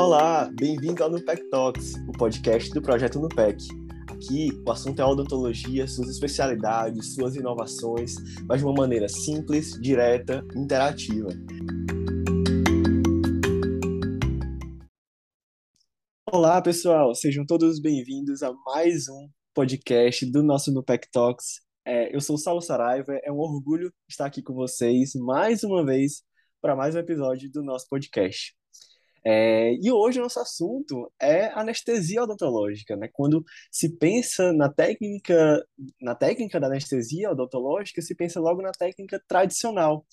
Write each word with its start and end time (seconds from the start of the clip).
Olá, 0.00 0.48
bem-vindo 0.54 1.02
ao 1.02 1.10
Nupec 1.10 1.42
Talks, 1.50 1.94
o 2.08 2.12
podcast 2.12 2.70
do 2.70 2.80
projeto 2.80 3.18
Nupec. 3.18 3.66
Aqui, 4.08 4.50
o 4.64 4.70
assunto 4.70 5.02
é 5.02 5.04
odontologia, 5.04 5.88
suas 5.88 6.08
especialidades, 6.08 7.16
suas 7.16 7.34
inovações, 7.34 8.14
mas 8.46 8.60
de 8.60 8.64
uma 8.64 8.74
maneira 8.74 9.08
simples, 9.08 9.72
direta, 9.82 10.46
interativa. 10.54 11.30
Olá, 16.32 16.62
pessoal, 16.62 17.12
sejam 17.16 17.44
todos 17.44 17.80
bem-vindos 17.80 18.44
a 18.44 18.52
mais 18.52 19.08
um 19.08 19.28
podcast 19.52 20.24
do 20.30 20.44
nosso 20.44 20.72
Nupec 20.72 21.10
Talks. 21.10 21.60
É, 21.84 22.14
eu 22.14 22.20
sou 22.20 22.36
o 22.36 22.38
Saulo 22.38 22.60
Saraiva, 22.60 23.18
é 23.24 23.32
um 23.32 23.38
orgulho 23.38 23.92
estar 24.08 24.26
aqui 24.26 24.42
com 24.42 24.54
vocês 24.54 25.10
mais 25.16 25.64
uma 25.64 25.84
vez 25.84 26.22
para 26.60 26.76
mais 26.76 26.94
um 26.94 27.00
episódio 27.00 27.50
do 27.50 27.64
nosso 27.64 27.88
podcast. 27.88 28.57
É, 29.30 29.74
e 29.74 29.92
hoje 29.92 30.18
o 30.18 30.22
nosso 30.22 30.40
assunto 30.40 31.12
é 31.20 31.48
anestesia 31.48 32.22
odontológica, 32.22 32.96
né? 32.96 33.10
Quando 33.12 33.44
se 33.70 33.90
pensa 33.98 34.54
na 34.54 34.72
técnica, 34.72 35.62
na 36.00 36.14
técnica 36.14 36.58
da 36.58 36.66
anestesia 36.66 37.30
odontológica, 37.30 38.00
se 38.00 38.14
pensa 38.14 38.40
logo 38.40 38.62
na 38.62 38.72
técnica 38.72 39.22
tradicional, 39.28 40.06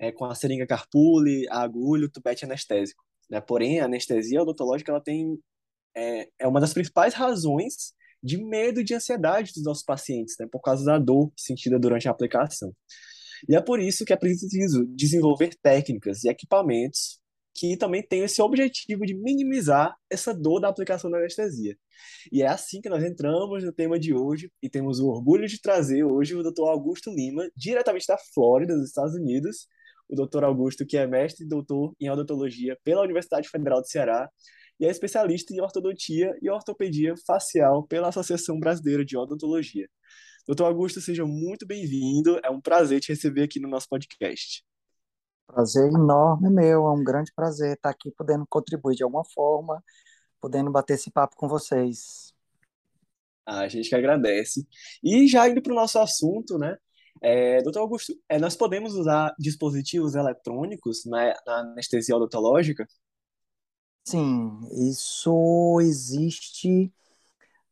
é, 0.00 0.10
com 0.10 0.24
a 0.24 0.34
seringa 0.34 0.66
carpule, 0.66 1.46
a 1.50 1.60
agulha, 1.60 2.06
o 2.06 2.10
tubete 2.10 2.46
anestésico. 2.46 3.04
Né? 3.28 3.42
Porém, 3.42 3.78
a 3.78 3.84
anestesia 3.84 4.40
odontológica 4.40 4.90
ela 4.90 5.02
tem 5.02 5.38
é, 5.94 6.28
é 6.38 6.48
uma 6.48 6.58
das 6.58 6.72
principais 6.72 7.12
razões 7.12 7.92
de 8.22 8.42
medo 8.42 8.80
e 8.80 8.84
de 8.84 8.94
ansiedade 8.94 9.52
dos 9.52 9.64
nossos 9.64 9.84
pacientes, 9.84 10.34
né? 10.40 10.46
Por 10.50 10.62
causa 10.62 10.82
da 10.82 10.98
dor 10.98 11.30
sentida 11.36 11.78
durante 11.78 12.08
a 12.08 12.10
aplicação. 12.10 12.74
E 13.46 13.54
é 13.54 13.60
por 13.60 13.80
isso 13.80 14.06
que 14.06 14.14
é 14.14 14.16
preciso 14.16 14.86
desenvolver 14.86 15.50
técnicas 15.62 16.24
e 16.24 16.30
equipamentos 16.30 17.20
que 17.54 17.76
também 17.76 18.02
tenham 18.02 18.24
esse 18.24 18.40
objetivo 18.40 19.04
de 19.04 19.14
minimizar 19.14 19.94
essa 20.10 20.34
dor 20.34 20.60
da 20.60 20.68
aplicação 20.68 21.10
da 21.10 21.18
anestesia. 21.18 21.76
E 22.32 22.42
é 22.42 22.46
assim 22.46 22.80
que 22.80 22.88
nós 22.88 23.04
entramos 23.04 23.62
no 23.62 23.72
tema 23.72 23.98
de 23.98 24.14
hoje 24.14 24.50
e 24.62 24.68
temos 24.68 25.00
o 25.00 25.08
orgulho 25.08 25.46
de 25.46 25.60
trazer 25.60 26.04
hoje 26.04 26.34
o 26.34 26.42
Dr. 26.42 26.62
Augusto 26.68 27.10
Lima, 27.10 27.48
diretamente 27.56 28.06
da 28.06 28.16
Flórida, 28.34 28.74
dos 28.74 28.88
Estados 28.88 29.14
Unidos. 29.14 29.66
O 30.08 30.16
Dr. 30.16 30.44
Augusto, 30.44 30.84
que 30.86 30.96
é 30.96 31.06
mestre 31.06 31.44
e 31.44 31.48
doutor 31.48 31.94
em 32.00 32.10
odontologia 32.10 32.76
pela 32.84 33.02
Universidade 33.02 33.48
Federal 33.48 33.80
do 33.80 33.88
Ceará 33.88 34.28
e 34.80 34.84
é 34.84 34.90
especialista 34.90 35.54
em 35.54 35.60
ortodontia 35.60 36.36
e 36.42 36.50
ortopedia 36.50 37.14
facial 37.26 37.86
pela 37.86 38.08
Associação 38.08 38.58
Brasileira 38.58 39.04
de 39.04 39.16
Odontologia. 39.16 39.88
Doutor 40.46 40.64
Augusto, 40.64 41.00
seja 41.00 41.24
muito 41.24 41.64
bem-vindo. 41.66 42.40
É 42.44 42.50
um 42.50 42.60
prazer 42.60 43.00
te 43.00 43.10
receber 43.10 43.44
aqui 43.44 43.60
no 43.60 43.68
nosso 43.68 43.88
podcast. 43.88 44.64
Prazer 45.52 45.92
enorme 45.92 46.48
meu, 46.48 46.86
é 46.86 46.90
um 46.90 47.04
grande 47.04 47.30
prazer 47.34 47.74
estar 47.74 47.90
aqui 47.90 48.10
podendo 48.10 48.46
contribuir 48.48 48.96
de 48.96 49.02
alguma 49.02 49.22
forma, 49.22 49.84
podendo 50.40 50.70
bater 50.70 50.94
esse 50.94 51.10
papo 51.10 51.36
com 51.36 51.46
vocês. 51.46 52.32
Ah, 53.44 53.60
a 53.60 53.68
gente 53.68 53.90
que 53.90 53.94
agradece. 53.94 54.66
E 55.04 55.28
já 55.28 55.46
indo 55.46 55.60
para 55.60 55.72
o 55.72 55.76
nosso 55.76 55.98
assunto, 55.98 56.56
né? 56.56 56.78
É, 57.20 57.60
doutor 57.62 57.80
Augusto, 57.80 58.14
é, 58.30 58.38
nós 58.38 58.56
podemos 58.56 58.94
usar 58.94 59.34
dispositivos 59.38 60.14
eletrônicos 60.14 61.04
na, 61.04 61.34
na 61.46 61.58
anestesia 61.58 62.16
odontológica? 62.16 62.88
Sim, 64.04 64.58
isso 64.90 65.78
existe 65.82 66.90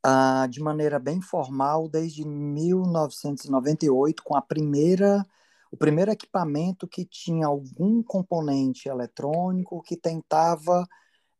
ah, 0.02 0.46
de 0.50 0.60
maneira 0.60 0.98
bem 0.98 1.22
formal 1.22 1.88
desde 1.88 2.26
1998, 2.26 4.22
com 4.22 4.36
a 4.36 4.42
primeira, 4.42 5.26
o 5.70 5.76
primeiro 5.76 6.10
equipamento 6.10 6.88
que 6.88 7.04
tinha 7.04 7.46
algum 7.46 8.02
componente 8.02 8.88
eletrônico 8.88 9.82
que 9.82 9.96
tentava 9.96 10.86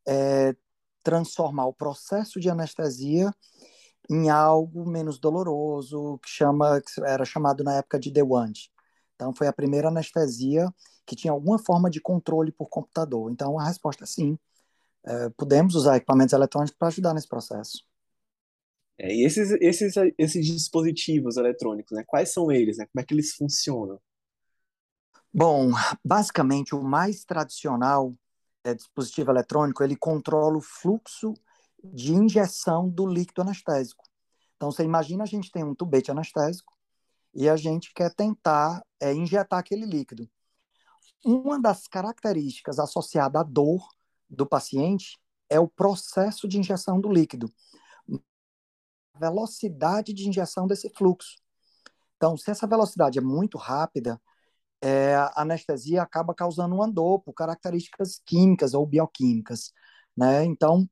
é, 0.07 0.55
transformar 1.03 1.67
o 1.67 1.75
processo 1.75 2.39
de 2.41 2.49
anestesia 2.49 3.33
em 4.09 4.29
algo 4.29 4.89
menos 4.89 5.19
doloroso, 5.19 6.19
que, 6.19 6.29
chama, 6.29 6.81
que 6.81 7.03
era 7.05 7.25
chamado 7.25 7.63
na 7.63 7.77
época 7.77 7.99
de 7.99 8.13
The 8.13 8.23
Wand. 8.23 8.53
Então, 9.15 9.33
foi 9.35 9.47
a 9.47 9.53
primeira 9.53 9.89
anestesia 9.89 10.67
que 11.07 11.15
tinha 11.15 11.33
alguma 11.33 11.59
forma 11.59 11.91
de 11.91 12.01
controle 12.01 12.53
por 12.53 12.69
computador. 12.69 13.31
Então, 13.31 13.59
a 13.59 13.65
resposta 13.65 14.05
é 14.05 14.07
sim. 14.07 14.39
É, 15.05 15.31
podemos 15.31 15.75
usar 15.75 15.97
equipamentos 15.97 16.33
eletrônicos 16.33 16.77
para 16.77 16.89
ajudar 16.89 17.15
nesse 17.15 17.29
processo. 17.29 17.85
É, 18.99 19.15
e 19.15 19.25
esses, 19.25 19.51
esses, 19.61 19.95
esses 20.19 20.47
dispositivos 20.47 21.37
eletrônicos, 21.37 21.97
né, 21.97 22.05
quais 22.07 22.33
são 22.33 22.51
eles? 22.51 22.79
Né? 22.79 22.87
Como 22.93 23.03
é 23.03 23.05
que 23.05 23.15
eles 23.15 23.33
funcionam? 23.33 24.01
Bom, 25.33 25.71
basicamente 26.05 26.75
o 26.75 26.83
mais 26.83 27.25
tradicional 27.25 28.15
é, 28.65 28.75
dispositivo 28.75 29.31
eletrônico, 29.31 29.83
ele 29.83 29.97
controla 29.97 30.57
o 30.57 30.61
fluxo 30.61 31.35
de 31.83 32.13
injeção 32.13 32.89
do 32.89 33.07
líquido 33.07 33.43
anestésico. 33.43 34.05
Então, 34.57 34.71
você 34.71 34.85
imagina 34.85 35.23
a 35.23 35.27
gente 35.27 35.51
tem 35.51 35.65
um 35.65 35.75
tubete 35.75 36.11
anestésico 36.11 36.77
e 37.35 37.49
a 37.49 37.57
gente 37.57 37.93
quer 37.95 38.13
tentar 38.15 38.85
é, 39.01 39.15
injetar 39.15 39.59
aquele 39.59 39.87
líquido. 39.87 40.29
Uma 41.25 41.61
das 41.61 41.87
características 41.87 42.79
associada 42.79 43.41
à 43.41 43.43
dor 43.43 43.87
do 44.29 44.47
paciente 44.47 45.19
é 45.49 45.59
o 45.59 45.69
processo 45.69 46.47
de 46.47 46.59
injeção 46.59 47.01
do 47.01 47.11
líquido 47.11 47.51
velocidade 49.21 50.15
de 50.15 50.27
injeção 50.27 50.67
desse 50.67 50.89
fluxo. 50.89 51.37
Então, 52.17 52.37
se 52.37 52.51
essa 52.51 52.67
velocidade 52.67 53.19
é 53.19 53.23
muito 53.23 53.59
rápida, 53.59 54.21
é, 54.83 55.15
a 55.15 55.43
anestesia 55.43 56.03
acaba 56.03 56.35
causando 56.35 56.81
um 56.81 56.91
dor 56.91 57.21
por 57.21 57.35
características 57.35 58.21
químicas 58.27 58.75
ou 58.75 58.87
bioquímicas, 58.87 59.73
né? 60.17 60.45
Então, 60.45 60.89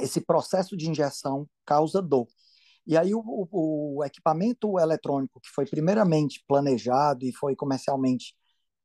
esse 0.00 0.20
processo 0.20 0.76
de 0.76 0.90
injeção 0.90 1.48
causa 1.64 2.02
dor. 2.02 2.26
E 2.86 2.96
aí 2.96 3.14
o, 3.14 3.22
o, 3.50 4.04
equipamento 4.04 4.78
eletrônico 4.78 5.40
que 5.40 5.48
foi 5.50 5.66
primeiramente 5.66 6.44
planejado 6.46 7.24
e 7.24 7.32
foi 7.32 7.56
comercialmente 7.56 8.34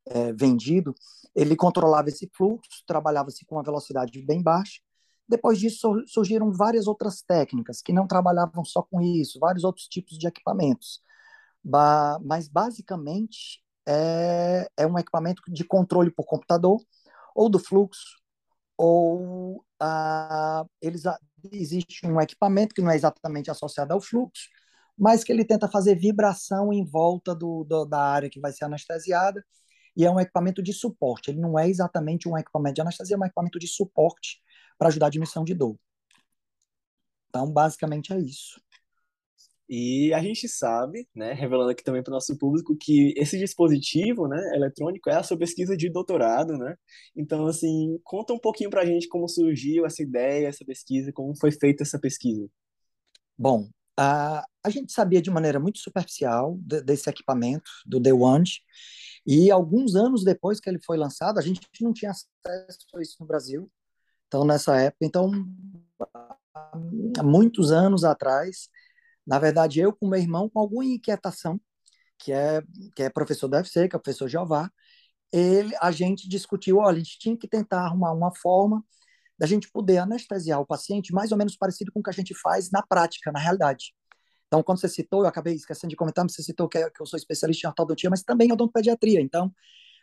é, 0.08 0.34
vendido, 0.34 0.96
ele 1.36 1.56
controlava 1.56 2.10
esse 2.10 2.30
fluxo, 2.36 2.84
trabalhava-se 2.88 3.46
com 3.46 3.56
uma 3.56 3.64
velocidade 3.64 4.22
bem 4.26 4.42
baixa, 4.42 4.82
depois 5.28 5.60
disso 5.60 6.04
surgiram 6.08 6.52
várias 6.52 6.88
outras 6.88 7.22
técnicas 7.22 7.82
que 7.82 7.94
não 7.94 8.08
trabalhavam 8.08 8.66
só 8.66 8.82
com 8.84 9.02
isso, 9.02 9.40
vários 9.40 9.64
outros 9.64 9.88
tipos 9.88 10.18
de 10.18 10.28
equipamentos. 10.28 11.02
Ba 11.64 12.20
mas 12.24 12.48
basicamente 12.50 13.61
é, 13.88 14.68
é 14.78 14.88
um 14.88 14.98
equipamento 14.98 15.42
de 15.48 15.64
controle 15.64 16.12
por 16.12 16.26
computador 16.26 16.80
ou 17.36 17.50
do 17.50 17.60
fluxo 17.60 18.22
ou 18.78 19.64
ah, 19.80 20.66
eles 20.82 21.04
existe 21.52 22.06
um 22.06 22.20
equipamento 22.22 22.74
que 22.74 22.82
não 22.82 22.92
é 22.92 22.96
exatamente 22.96 23.52
associado 23.52 23.94
ao 23.94 24.02
fluxo, 24.02 24.50
mas 24.98 25.24
que 25.24 25.32
ele 25.32 25.46
tenta 25.46 25.68
fazer 25.68 25.96
vibração 25.96 26.72
em 26.74 26.86
volta 26.86 27.36
do, 27.36 27.64
do, 27.64 27.86
da 27.86 28.00
área 28.00 28.30
que 28.30 28.40
vai 28.40 28.52
ser 28.52 28.66
anestesiada 28.66 29.44
e 29.96 30.06
é 30.06 30.12
um 30.12 30.20
equipamento 30.20 30.62
de 30.64 30.74
suporte. 30.74 31.32
Ele 31.32 31.40
não 31.40 31.58
é 31.60 31.70
exatamente 31.70 32.28
um 32.30 32.38
equipamento 32.38 32.76
de 32.76 32.82
anestesia, 32.82 33.16
é 33.16 33.20
um 33.20 33.26
equipamento 33.26 33.60
de 33.60 33.68
suporte 33.68 34.42
para 34.78 34.88
ajudar 34.88 35.08
a 35.08 35.10
diminuição 35.10 35.44
de 35.44 35.54
dor. 35.54 35.78
Então, 37.30 37.52
basicamente 37.52 38.14
é 38.14 38.20
isso. 38.20 38.60
E 39.74 40.14
a 40.14 40.22
gente 40.22 40.50
sabe, 40.50 41.08
né, 41.16 41.32
revelando 41.32 41.70
aqui 41.70 41.82
também 41.82 42.04
para 42.04 42.12
o 42.12 42.16
nosso 42.16 42.38
público, 42.38 42.76
que 42.76 43.14
esse 43.16 43.40
dispositivo, 43.40 44.28
né, 44.28 44.38
eletrônico 44.54 45.10
é 45.10 45.16
a 45.16 45.24
sua 45.24 45.38
pesquisa 45.38 45.78
de 45.78 45.90
doutorado, 45.90 46.58
né? 46.58 46.76
Então, 47.16 47.48
assim, 47.48 47.98
conta 48.04 48.34
um 48.34 48.40
pouquinho 48.40 48.70
para 48.70 48.82
a 48.82 48.86
gente 48.86 49.08
como 49.08 49.30
surgiu 49.30 49.86
essa 49.86 50.04
ideia, 50.04 50.50
essa 50.50 50.66
pesquisa, 50.66 51.14
como 51.14 51.34
foi 51.40 51.54
feita 51.54 51.84
essa 51.84 51.98
pesquisa. 51.98 52.50
Bom, 53.38 53.70
a, 53.98 54.46
a 54.62 54.70
gente 54.70 54.92
sabia 54.92 55.22
de 55.22 55.32
maneira 55.32 55.58
muito 55.58 55.80
superficial 55.80 56.58
de, 56.60 56.82
desse 56.82 57.10
equipamento, 57.10 57.72
do 57.86 58.02
The 58.02 58.12
Wand, 58.12 58.44
e 59.26 59.50
alguns 59.50 59.96
anos 59.96 60.26
depois 60.26 60.60
que 60.60 60.70
ele 60.70 60.80
foi 60.86 60.98
lançado, 60.98 61.38
a 61.38 61.42
gente 61.42 61.62
não 61.80 61.94
tinha 61.94 62.12
acesso 62.12 62.86
a 62.94 63.02
isso 63.02 63.16
no 63.22 63.26
Brasil. 63.26 63.72
Então, 64.28 64.44
nessa 64.44 64.76
época, 64.82 65.06
então, 65.06 65.32
há 67.18 67.24
muitos 67.24 67.72
anos 67.72 68.04
atrás, 68.04 68.70
na 69.26 69.40
verdade, 69.40 69.80
eu 69.80 69.94
com 69.94 70.08
meu 70.08 70.20
irmão, 70.20 70.50
com 70.50 70.60
alguma 70.60 70.86
inquietação, 70.86 71.60
que 72.18 72.32
é, 72.32 72.62
que 72.96 73.04
é 73.04 73.10
professor 73.10 73.48
da 73.48 73.58
UFC, 73.58 73.88
que 73.88 73.96
é 73.96 74.00
o 74.00 74.02
professor 74.02 74.28
Jeová, 74.28 74.72
ele, 75.32 75.76
a 75.82 75.92
gente 75.92 76.28
discutiu, 76.28 76.78
olha, 76.78 76.98
a 76.98 77.00
gente 77.00 77.20
tinha 77.20 77.38
que 77.38 77.48
tentar 77.48 77.82
arrumar 77.86 78.12
uma 78.14 78.34
forma 78.36 78.84
da 79.38 79.48
gente 79.48 79.72
poder 79.72 79.98
anestesiar 79.98 80.60
o 80.60 80.66
paciente 80.66 81.14
mais 81.14 81.32
ou 81.32 81.38
menos 81.38 81.56
parecido 81.56 81.92
com 81.92 82.00
o 82.00 82.04
que 82.04 82.10
a 82.10 82.14
gente 82.14 82.34
faz 82.36 82.70
na 82.72 82.84
prática, 82.84 83.32
na 83.32 83.40
realidade. 83.40 83.94
Então, 84.48 84.62
quando 84.62 84.80
você 84.80 84.90
citou, 84.90 85.22
eu 85.22 85.28
acabei 85.28 85.56
esquecendo 85.56 85.90
de 85.90 85.96
comentar, 85.96 86.26
mas 86.26 86.36
você 86.36 86.44
citou 86.44 86.68
que, 86.68 86.78
eu 86.78 87.06
sou 87.06 87.18
especialista 87.18 87.68
em 87.68 87.70
ortodontia, 87.70 88.10
mas 88.10 88.22
também 88.22 88.50
em 88.50 88.52
odontopediatria. 88.52 89.22
Então, 89.22 89.52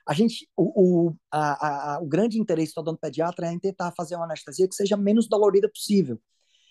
a 0.08 0.14
gente, 0.14 0.48
o, 0.56 1.08
o, 1.08 1.16
a, 1.30 1.96
a, 1.96 2.00
o 2.00 2.06
grande 2.06 2.40
interesse 2.40 2.74
do 2.74 2.80
odontopediatra 2.80 3.46
é 3.46 3.52
em 3.52 3.58
tentar 3.58 3.92
fazer 3.94 4.16
uma 4.16 4.24
anestesia 4.24 4.66
que 4.66 4.74
seja 4.74 4.96
menos 4.96 5.28
dolorida 5.28 5.68
possível. 5.68 6.18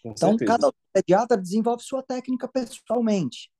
Com 0.08 0.14
então, 0.16 0.30
certeza. 0.38 0.52
cada 0.52 0.74
pediatra 0.94 1.38
desenvolve 1.38 1.84
sua 1.84 2.02
técnica 2.02 2.48
pessoalmente. 2.48 3.52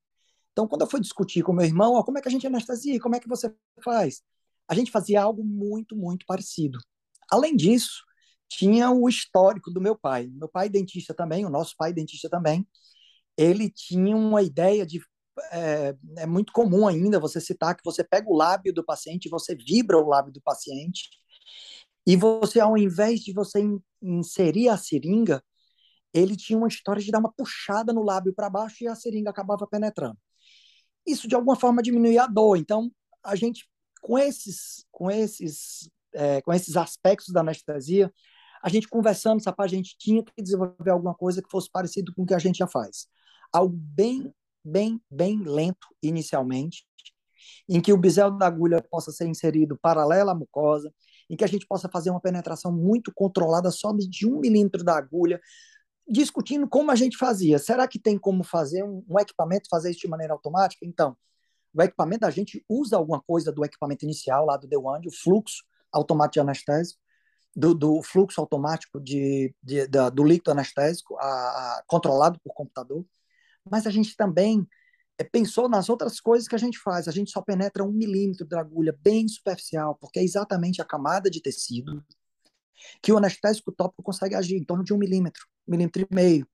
Então, 0.52 0.66
quando 0.66 0.82
eu 0.82 0.86
fui 0.88 1.00
discutir 1.00 1.42
com 1.42 1.52
meu 1.52 1.64
irmão, 1.64 1.94
ó, 1.94 2.02
como 2.02 2.18
é 2.18 2.20
que 2.20 2.28
a 2.28 2.30
gente 2.30 2.46
anestesia, 2.46 3.00
como 3.00 3.14
é 3.14 3.20
que 3.20 3.28
você 3.28 3.54
faz? 3.82 4.22
A 4.66 4.74
gente 4.74 4.90
fazia 4.90 5.22
algo 5.22 5.44
muito, 5.44 5.96
muito 5.96 6.26
parecido. 6.26 6.78
Além 7.30 7.54
disso, 7.54 8.02
tinha 8.48 8.90
o 8.90 9.08
histórico 9.08 9.70
do 9.70 9.80
meu 9.80 9.96
pai. 9.96 10.28
Meu 10.32 10.48
pai 10.48 10.68
dentista 10.68 11.14
também, 11.14 11.44
o 11.44 11.50
nosso 11.50 11.74
pai 11.76 11.92
dentista 11.92 12.28
também. 12.28 12.66
Ele 13.36 13.70
tinha 13.70 14.16
uma 14.16 14.42
ideia 14.42 14.84
de 14.84 15.00
é, 15.52 15.94
é, 16.16 16.26
muito 16.26 16.52
comum 16.52 16.88
ainda 16.88 17.20
você 17.20 17.40
citar 17.40 17.76
que 17.76 17.84
você 17.84 18.02
pega 18.02 18.28
o 18.28 18.36
lábio 18.36 18.72
do 18.74 18.84
paciente, 18.84 19.28
você 19.28 19.54
vibra 19.54 19.96
o 19.96 20.08
lábio 20.08 20.32
do 20.32 20.40
paciente 20.40 21.08
e 22.04 22.16
você, 22.16 22.58
ao 22.58 22.76
invés 22.76 23.20
de 23.20 23.32
você 23.32 23.60
inserir 24.02 24.70
a 24.70 24.76
seringa, 24.76 25.44
ele 26.12 26.36
tinha 26.36 26.58
uma 26.58 26.68
história 26.68 27.02
de 27.02 27.10
dar 27.10 27.18
uma 27.18 27.32
puxada 27.32 27.92
no 27.92 28.02
lábio 28.02 28.34
para 28.34 28.50
baixo 28.50 28.84
e 28.84 28.88
a 28.88 28.94
seringa 28.94 29.30
acabava 29.30 29.66
penetrando. 29.66 30.18
Isso 31.06 31.28
de 31.28 31.34
alguma 31.34 31.56
forma 31.56 31.82
diminuía 31.82 32.24
a 32.24 32.26
dor. 32.26 32.56
Então, 32.56 32.90
a 33.24 33.34
gente 33.34 33.68
com 34.00 34.18
esses 34.18 34.86
com 34.90 35.10
esses 35.10 35.90
é, 36.12 36.40
com 36.42 36.52
esses 36.52 36.76
aspectos 36.76 37.32
da 37.32 37.40
anestesia, 37.40 38.12
a 38.62 38.68
gente 38.68 38.88
conversando, 38.88 39.42
sabe, 39.42 39.56
a 39.58 39.66
gente 39.66 39.96
tinha 39.98 40.22
que 40.22 40.42
desenvolver 40.42 40.90
alguma 40.90 41.14
coisa 41.14 41.42
que 41.42 41.50
fosse 41.50 41.70
parecido 41.70 42.12
com 42.14 42.22
o 42.22 42.26
que 42.26 42.34
a 42.34 42.38
gente 42.38 42.58
já 42.58 42.66
faz. 42.66 43.06
Algo 43.52 43.76
bem, 43.76 44.32
bem, 44.64 45.00
bem 45.10 45.42
lento 45.42 45.86
inicialmente, 46.02 46.84
em 47.68 47.80
que 47.80 47.92
o 47.92 47.98
bisel 47.98 48.30
da 48.30 48.46
agulha 48.46 48.82
possa 48.82 49.12
ser 49.12 49.26
inserido 49.26 49.78
paralelo 49.80 50.30
à 50.30 50.34
mucosa, 50.34 50.92
em 51.30 51.36
que 51.36 51.44
a 51.44 51.48
gente 51.48 51.66
possa 51.66 51.88
fazer 51.88 52.10
uma 52.10 52.20
penetração 52.20 52.72
muito 52.72 53.12
controlada 53.14 53.70
só 53.70 53.92
de 53.92 54.26
um 54.26 54.40
milímetro 54.40 54.82
da 54.82 54.96
agulha, 54.96 55.40
discutindo 56.08 56.68
como 56.68 56.90
a 56.90 56.94
gente 56.94 57.16
fazia. 57.16 57.58
Será 57.58 57.86
que 57.86 57.98
tem 57.98 58.18
como 58.18 58.42
fazer 58.42 58.82
um, 58.82 59.04
um 59.08 59.18
equipamento 59.18 59.68
fazer 59.68 59.90
isso 59.90 60.00
de 60.00 60.08
maneira 60.08 60.32
automática? 60.32 60.84
Então, 60.86 61.16
o 61.74 61.82
equipamento 61.82 62.24
a 62.24 62.30
gente 62.30 62.64
usa 62.68 62.96
alguma 62.96 63.20
coisa 63.20 63.52
do 63.52 63.64
equipamento 63.64 64.04
inicial 64.04 64.46
lá 64.46 64.56
do 64.56 64.84
One, 64.84 65.06
o 65.06 65.12
fluxo 65.12 65.64
automático 65.92 66.34
de 66.34 66.40
anestésico, 66.40 67.00
do, 67.54 67.74
do 67.74 68.02
fluxo 68.02 68.40
automático 68.40 69.00
de, 69.00 69.54
de, 69.62 69.86
da, 69.86 70.08
do 70.08 70.24
líquido 70.24 70.50
anestésico, 70.50 71.16
a, 71.18 71.26
a, 71.26 71.84
controlado 71.86 72.40
por 72.40 72.54
computador. 72.54 73.04
Mas 73.70 73.86
a 73.86 73.90
gente 73.90 74.16
também 74.16 74.66
é, 75.18 75.24
pensou 75.24 75.68
nas 75.68 75.88
outras 75.88 76.20
coisas 76.20 76.48
que 76.48 76.54
a 76.54 76.58
gente 76.58 76.78
faz. 76.78 77.08
A 77.08 77.12
gente 77.12 77.30
só 77.30 77.42
penetra 77.42 77.84
um 77.84 77.92
milímetro 77.92 78.46
da 78.46 78.60
agulha 78.60 78.96
bem 79.02 79.28
superficial, 79.28 79.96
porque 80.00 80.20
é 80.20 80.24
exatamente 80.24 80.80
a 80.80 80.84
camada 80.84 81.30
de 81.30 81.42
tecido 81.42 82.04
que 83.02 83.12
o 83.12 83.16
anestésico 83.16 83.72
tópico 83.72 84.02
consegue 84.02 84.34
agir 84.34 84.56
em 84.56 84.64
torno 84.64 84.84
de 84.84 84.92
um 84.92 84.98
milímetro, 84.98 85.42
um 85.66 85.72
milímetro 85.72 86.02
e 86.02 86.14
meio. 86.14 86.48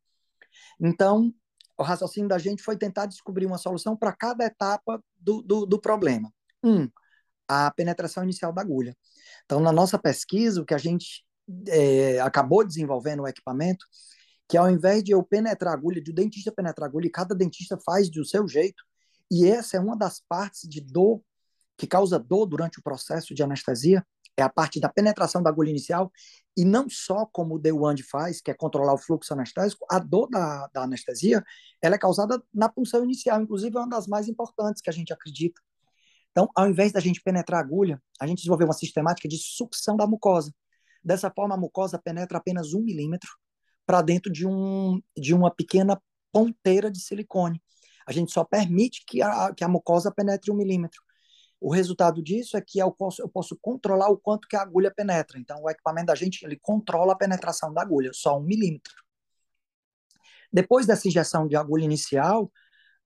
Então, 0.81 1.33
o 1.77 1.83
raciocínio 1.83 2.29
da 2.29 2.39
gente 2.39 2.63
foi 2.63 2.77
tentar 2.77 3.07
descobrir 3.07 3.47
uma 3.47 3.59
solução 3.59 3.97
para 3.97 4.13
cada 4.13 4.45
etapa 4.45 5.03
do, 5.17 5.43
do, 5.43 5.67
do 5.67 5.81
problema. 5.81 6.33
Um, 6.63 6.89
a 7.49 7.71
penetração 7.71 8.23
inicial 8.23 8.53
da 8.53 8.63
agulha. 8.63 8.97
Então, 9.45 9.61
na 9.61 9.73
nossa 9.73 9.99
pesquisa, 9.99 10.63
o 10.63 10.65
que 10.65 10.75
a 10.75 10.79
gente 10.79 11.25
é, 11.69 12.21
acabou 12.21 12.65
desenvolvendo 12.65 13.23
o 13.23 13.29
equipamento, 13.29 13.85
que 14.49 14.57
ao 14.57 14.71
invés 14.71 15.03
de 15.03 15.13
eu 15.13 15.23
penetrar 15.23 15.73
a 15.73 15.77
agulha, 15.77 16.03
de 16.03 16.11
o 16.11 16.15
dentista 16.15 16.53
penetrar 16.53 16.87
a 16.87 16.89
agulha, 16.89 17.07
e 17.07 17.11
cada 17.11 17.35
dentista 17.35 17.79
faz 17.85 18.11
do 18.11 18.25
seu 18.25 18.47
jeito, 18.49 18.83
e 19.31 19.47
essa 19.47 19.77
é 19.77 19.81
uma 19.81 19.97
das 19.97 20.21
partes 20.21 20.69
de 20.69 20.81
dor 20.81 21.21
que 21.77 21.87
causa 21.87 22.19
dor 22.19 22.47
durante 22.47 22.79
o 22.79 22.83
processo 22.83 23.35
de 23.35 23.43
anestesia, 23.43 24.07
é 24.37 24.43
a 24.43 24.49
parte 24.49 24.81
da 24.81 24.89
penetração 24.89 25.43
da 25.43 25.51
agulha 25.51 25.71
inicial, 25.71 26.11
e 26.57 26.65
não 26.65 26.89
só 26.89 27.27
como 27.27 27.57
o 27.57 27.61
The 27.61 27.73
One 27.73 28.03
faz, 28.03 28.41
que 28.41 28.51
é 28.51 28.55
controlar 28.55 28.95
o 28.95 28.99
fluxo 28.99 29.33
anestésico, 29.33 29.87
a 29.91 29.99
dor 29.99 30.29
da, 30.29 30.69
da 30.73 30.83
anestesia, 30.83 31.43
ela 31.81 31.95
é 31.95 31.99
causada 31.99 32.43
na 32.53 32.69
punção 32.69 33.05
inicial, 33.05 33.41
inclusive 33.41 33.77
é 33.77 33.81
uma 33.81 33.89
das 33.89 34.07
mais 34.07 34.29
importantes 34.29 34.83
que 34.83 34.91
a 34.91 34.93
gente 34.93 35.13
acredita. 35.13 35.61
Então, 36.31 36.49
ao 36.55 36.69
invés 36.69 36.91
da 36.91 36.99
gente 36.99 37.23
penetrar 37.23 37.61
a 37.61 37.63
agulha, 37.63 38.03
a 38.21 38.27
gente 38.27 38.39
desenvolveu 38.39 38.67
uma 38.67 38.75
sistemática 38.75 39.29
de 39.29 39.39
sucção 39.39 39.97
da 39.97 40.07
mucosa. 40.07 40.53
Dessa 41.03 41.31
forma, 41.31 41.55
a 41.55 41.59
mucosa 41.59 41.97
penetra 41.97 42.39
apenas 42.39 42.75
um 42.75 42.83
milímetro 42.83 43.31
para 43.87 44.03
dentro 44.03 44.33
de, 44.33 44.47
um, 44.47 45.01
de 45.17 45.33
uma 45.33 45.51
pequena 45.51 46.01
ponteira 46.33 46.91
de 46.91 46.99
silicone. 46.99 47.63
A 48.07 48.13
gente 48.13 48.33
só 48.33 48.43
permite 48.43 49.05
que 49.07 49.23
a, 49.23 49.55
que 49.55 49.63
a 49.63 49.69
mucosa 49.69 50.11
penetre 50.11 50.51
um 50.51 50.57
milímetro. 50.57 51.01
O 51.61 51.73
resultado 51.73 52.23
disso 52.23 52.57
é 52.57 52.61
que 52.61 52.79
eu 52.79 52.93
posso, 52.93 53.23
eu 53.23 53.29
posso 53.29 53.57
controlar 53.61 54.09
o 54.11 54.19
quanto 54.19 54.47
que 54.49 54.57
a 54.57 54.63
agulha 54.63 54.93
penetra. 54.95 55.39
Então, 55.39 55.63
o 55.63 55.71
equipamento 55.71 56.07
da 56.07 56.15
gente 56.15 56.45
ele 56.45 56.59
controla 56.61 57.13
a 57.13 57.17
penetração 57.17 57.73
da 57.73 57.83
agulha, 57.83 58.11
só 58.13 58.39
um 58.39 58.43
milímetro. 58.43 58.95
Depois 60.53 60.87
dessa 60.87 61.09
injeção 61.09 61.49
de 61.49 61.57
agulha 61.57 61.85
inicial, 61.85 62.51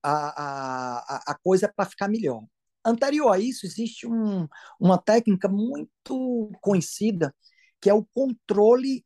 a, 0.02 1.16
a, 1.16 1.32
a 1.32 1.34
coisa 1.42 1.66
é 1.66 1.72
para 1.74 1.88
ficar 1.88 2.08
melhor. 2.08 2.42
Anterior 2.84 3.32
a 3.32 3.38
isso, 3.38 3.66
existe 3.66 4.06
um, 4.06 4.46
uma 4.80 4.98
técnica 4.98 5.48
muito 5.48 6.50
conhecida, 6.60 7.34
que 7.80 7.90
é 7.90 7.94
o 7.94 8.04
controle 8.04 9.04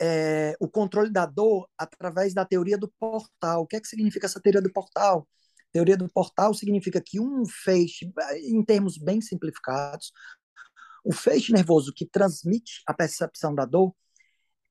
é, 0.00 0.56
o 0.60 0.68
controle 0.68 1.10
da 1.10 1.24
dor 1.24 1.68
através 1.78 2.34
da 2.34 2.44
teoria 2.44 2.76
do 2.76 2.92
portal. 2.98 3.62
O 3.62 3.66
que 3.66 3.76
é 3.76 3.80
que 3.80 3.88
significa 3.88 4.26
essa 4.26 4.40
teoria 4.40 4.60
do 4.60 4.72
portal? 4.72 5.26
Teoria 5.74 5.96
do 5.96 6.08
portal 6.08 6.54
significa 6.54 7.02
que 7.04 7.18
um 7.18 7.44
feixe, 7.44 8.08
em 8.44 8.64
termos 8.64 8.96
bem 8.96 9.20
simplificados, 9.20 10.12
o 11.04 11.12
feixe 11.12 11.52
nervoso 11.52 11.92
que 11.92 12.06
transmite 12.06 12.80
a 12.86 12.94
percepção 12.94 13.52
da 13.52 13.64
dor, 13.64 13.92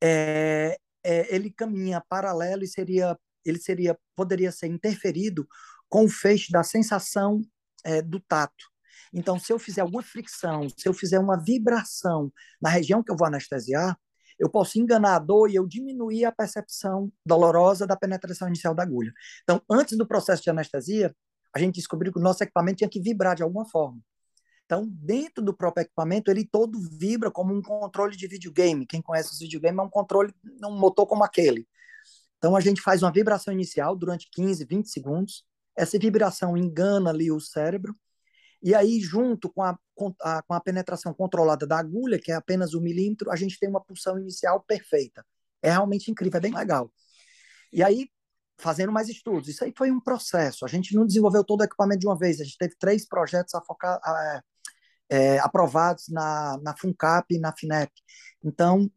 é, 0.02 0.78
é, 1.04 1.36
ele 1.36 1.52
caminha 1.52 2.02
paralelo 2.08 2.64
e 2.64 2.68
seria, 2.70 3.20
ele 3.44 3.60
seria, 3.60 4.00
poderia 4.16 4.50
ser 4.50 4.68
interferido 4.68 5.46
com 5.90 6.06
o 6.06 6.10
feixe 6.10 6.50
da 6.54 6.64
sensação 6.64 7.42
é, 7.84 8.02
do 8.02 8.22
tato. 8.22 8.66
Então, 9.12 9.38
se 9.38 9.52
eu 9.52 9.60
fizer 9.60 9.82
alguma 9.82 10.02
fricção, 10.02 10.70
se 10.70 10.88
eu 10.88 10.94
fizer 10.94 11.20
uma 11.20 11.36
vibração 11.36 12.32
na 12.62 12.70
região 12.70 13.04
que 13.04 13.12
eu 13.12 13.18
vou 13.18 13.28
anestesiar, 13.28 14.00
eu 14.40 14.50
posso 14.50 14.80
enganar 14.80 15.16
a 15.16 15.20
dor 15.20 15.50
e 15.50 15.56
eu 15.56 15.68
diminuir 15.68 16.26
a 16.26 16.32
percepção 16.32 17.12
dolorosa 17.26 17.86
da 17.88 17.96
penetração 17.96 18.48
inicial 18.48 18.74
da 18.74 18.84
agulha. 18.84 19.14
Então, 19.44 19.62
antes 19.70 19.98
do 19.98 20.08
processo 20.08 20.44
de 20.44 20.50
anestesia, 20.50 21.16
a 21.54 21.60
gente 21.60 21.76
descobriu 21.76 22.12
que 22.12 22.20
o 22.20 22.22
nosso 22.22 22.44
equipamento 22.44 22.78
tinha 22.78 22.90
que 22.90 23.00
vibrar 23.00 23.36
de 23.36 23.44
alguma 23.44 23.66
forma. 23.66 24.00
Então, 24.66 24.88
dentro 24.90 25.44
do 25.44 25.56
próprio 25.56 25.84
equipamento, 25.84 26.32
ele 26.32 26.46
todo 26.46 26.80
vibra 26.98 27.30
como 27.30 27.54
um 27.54 27.62
controle 27.62 28.16
de 28.16 28.28
videogame. 28.28 28.88
Quem 28.88 29.02
conhece 29.02 29.32
os 29.32 29.40
videogames 29.40 29.80
é 29.80 29.82
um 29.84 29.90
controle, 29.90 30.34
um 30.64 30.80
motor 30.80 31.06
como 31.06 31.24
aquele. 31.24 31.68
Então, 32.38 32.56
a 32.56 32.62
gente 32.62 32.82
faz 32.82 33.04
uma 33.04 33.12
vibração 33.12 33.54
inicial 33.54 33.96
durante 33.96 34.30
15, 34.32 34.66
20 34.66 34.90
segundos. 34.90 35.46
Essa 35.76 36.00
vibração 36.00 36.58
engana 36.58 37.10
ali 37.10 37.32
o 37.32 37.40
cérebro, 37.40 37.96
e 38.64 38.74
aí, 38.74 39.02
junto 39.02 39.52
com 39.52 39.62
a, 39.62 39.78
com 39.94 40.16
a, 40.22 40.42
com 40.42 40.54
a 40.54 40.62
penetração 40.62 41.14
controlada 41.14 41.68
da 41.68 41.78
agulha, 41.78 42.18
que 42.18 42.32
é 42.32 42.36
apenas 42.36 42.74
um 42.74 42.80
milímetro, 42.80 43.30
a 43.30 43.36
gente 43.36 43.60
tem 43.60 43.68
uma 43.68 43.84
pulsão 43.84 44.18
inicial 44.18 44.64
perfeita. 44.64 45.26
É 45.62 45.70
realmente 45.70 46.10
incrível, 46.10 46.38
é 46.38 46.42
bem 46.42 46.54
legal. 46.54 46.90
E 47.74 47.84
aí, 47.84 48.10
fazendo 48.58 48.94
mais 48.94 49.10
estudos, 49.10 49.50
isso 49.50 49.66
aí 49.66 49.74
foi 49.78 49.92
um 49.92 50.00
processo. 50.00 50.64
A 50.64 50.70
gente 50.70 50.96
não 50.96 51.06
desenvolveu 51.06 51.44
todo 51.44 51.60
o 51.60 51.64
equipamento 51.66 52.00
de 52.00 52.08
uma 52.08 52.18
vez, 52.18 52.40
a 52.40 52.46
gente 52.46 52.58
teve 52.58 52.76
três 52.80 53.06
projetos 53.06 53.54
é, 55.10 55.40
aprovados 55.40 56.08
na, 56.08 56.58
na 56.64 56.74
FUNCAP 56.78 57.36
e 57.36 57.40
na 57.40 57.52
FINEP. 57.52 57.92
Então, 58.42 58.90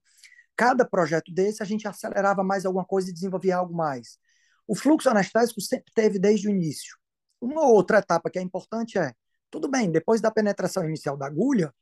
cada 0.56 0.84
projeto 0.84 1.32
desse, 1.32 1.60
a 1.60 1.66
gente 1.66 1.88
acelerava 1.88 2.44
mais 2.44 2.64
alguma 2.64 2.84
coisa 2.84 3.10
e 3.10 3.12
desenvolvia 3.12 3.56
algo 3.56 3.74
mais. 3.74 4.16
O 4.64 4.76
fluxo 4.76 5.10
anestésico 5.10 5.60
sempre 5.60 5.92
teve 5.92 6.20
desde 6.20 6.46
o 6.46 6.50
início. 6.50 6.96
Uma 7.40 7.66
outra 7.66 7.98
etapa 7.98 8.30
que 8.30 8.38
é 8.38 8.42
importante 8.42 8.96
é, 8.96 9.12
tudo 9.50 9.68
bem, 9.68 9.90
depois 9.90 10.20
da 10.20 10.30
penetração 10.30 10.84
inicial 10.84 11.16
da 11.16 11.26
agulha, 11.26 11.72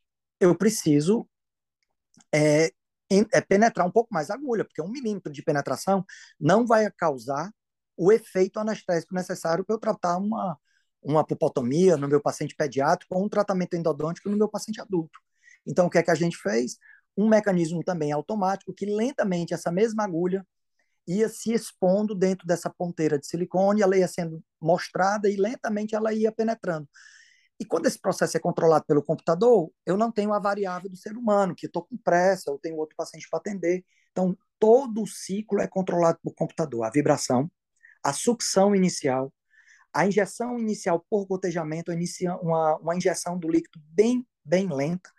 eu 0.41 0.55
preciso 0.57 1.29
é, 2.33 2.71
é 3.33 3.41
penetrar 3.41 3.87
um 3.87 3.91
pouco 3.91 4.13
mais 4.13 4.31
a 4.31 4.35
agulha, 4.35 4.65
porque 4.65 4.83
um 4.83 4.91
milímetro 4.91 5.33
de 5.33 5.43
penetração 5.43 6.05
não 6.39 6.67
vai 6.67 6.91
causar 6.93 7.51
o 7.97 8.13
efeito 8.13 8.59
anestésico 8.59 9.15
necessário 9.15 9.65
para 9.65 9.75
eu 9.75 9.79
tratar 9.79 10.17
uma, 10.19 10.59
uma 11.03 11.25
pupotomia 11.25 11.97
no 11.97 12.09
meu 12.09 12.21
paciente 12.21 12.55
pediátrico 12.57 13.15
ou 13.15 13.25
um 13.25 13.29
tratamento 13.29 13.75
endodôntico 13.75 14.29
no 14.29 14.37
meu 14.37 14.49
paciente 14.49 14.81
adulto. 14.81 15.19
Então, 15.67 15.87
o 15.87 15.91
que 15.91 15.99
é 15.99 16.03
que 16.03 16.11
a 16.11 16.15
gente 16.15 16.37
fez? 16.37 16.77
Um 17.17 17.29
mecanismo 17.29 17.83
também 17.85 18.11
automático 18.11 18.75
que 18.75 18.87
lentamente 18.87 19.55
essa 19.55 19.71
mesma 19.71 20.05
agulha 20.05 20.45
ia 21.07 21.29
se 21.29 21.53
expondo 21.53 22.15
dentro 22.15 22.47
dessa 22.47 22.71
ponteira 22.71 23.19
de 23.19 23.27
silicone, 23.27 23.83
ela 23.83 23.97
ia 23.97 24.09
sendo 24.09 24.43
mostrada 24.61 25.29
e 25.29 25.37
lentamente 25.37 25.95
ela 25.95 26.13
ia 26.13 26.33
penetrando. 26.33 26.89
E 27.59 27.65
quando 27.65 27.87
esse 27.87 27.99
processo 27.99 28.37
é 28.37 28.41
controlado 28.41 28.85
pelo 28.87 29.03
computador, 29.03 29.71
eu 29.87 29.97
não 29.97 30.11
tenho 30.11 30.33
a 30.33 30.39
variável 30.39 30.91
do 30.91 30.97
ser 30.97 31.17
humano, 31.17 31.55
que 31.55 31.67
estou 31.67 31.85
com 31.85 31.97
pressa, 31.97 32.51
eu 32.51 32.59
tenho 32.59 32.77
outro 32.77 32.97
paciente 32.97 33.29
para 33.29 33.39
atender. 33.39 33.85
Então, 34.11 34.37
todo 34.59 35.03
o 35.03 35.07
ciclo 35.07 35.61
é 35.61 35.69
controlado 35.69 36.19
pelo 36.23 36.35
computador. 36.35 36.85
A 36.85 36.91
vibração, 36.91 37.51
a 38.03 38.13
sucção 38.13 38.75
inicial, 38.75 39.33
a 39.93 40.07
injeção 40.07 40.59
inicial 40.59 41.05
por 41.09 41.27
gotejamento, 41.27 41.93
uma, 42.43 42.77
uma 42.79 42.97
injeção 42.97 43.39
do 43.39 43.49
líquido 43.49 43.81
bem, 43.91 44.27
bem 44.45 44.69
lenta, 44.69 45.11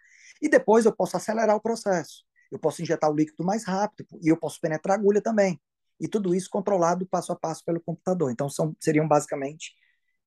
e 0.41 0.49
depois 0.49 0.85
eu 0.85 0.93
posso 0.93 1.15
acelerar 1.15 1.55
o 1.55 1.61
processo. 1.61 2.25
Eu 2.51 2.59
posso 2.59 2.81
injetar 2.81 3.09
o 3.09 3.15
líquido 3.15 3.43
mais 3.43 3.65
rápido 3.65 4.19
e 4.21 4.27
eu 4.27 4.37
posso 4.37 4.59
penetrar 4.59 4.97
a 4.97 4.99
agulha 4.99 5.21
também 5.21 5.59
e 5.99 6.07
tudo 6.07 6.35
isso 6.35 6.49
controlado 6.49 7.05
passo 7.05 7.31
a 7.31 7.35
passo 7.35 7.63
pelo 7.63 7.81
computador. 7.81 8.31
Então, 8.31 8.49
são, 8.49 8.75
seriam 8.79 9.07
basicamente 9.07 9.73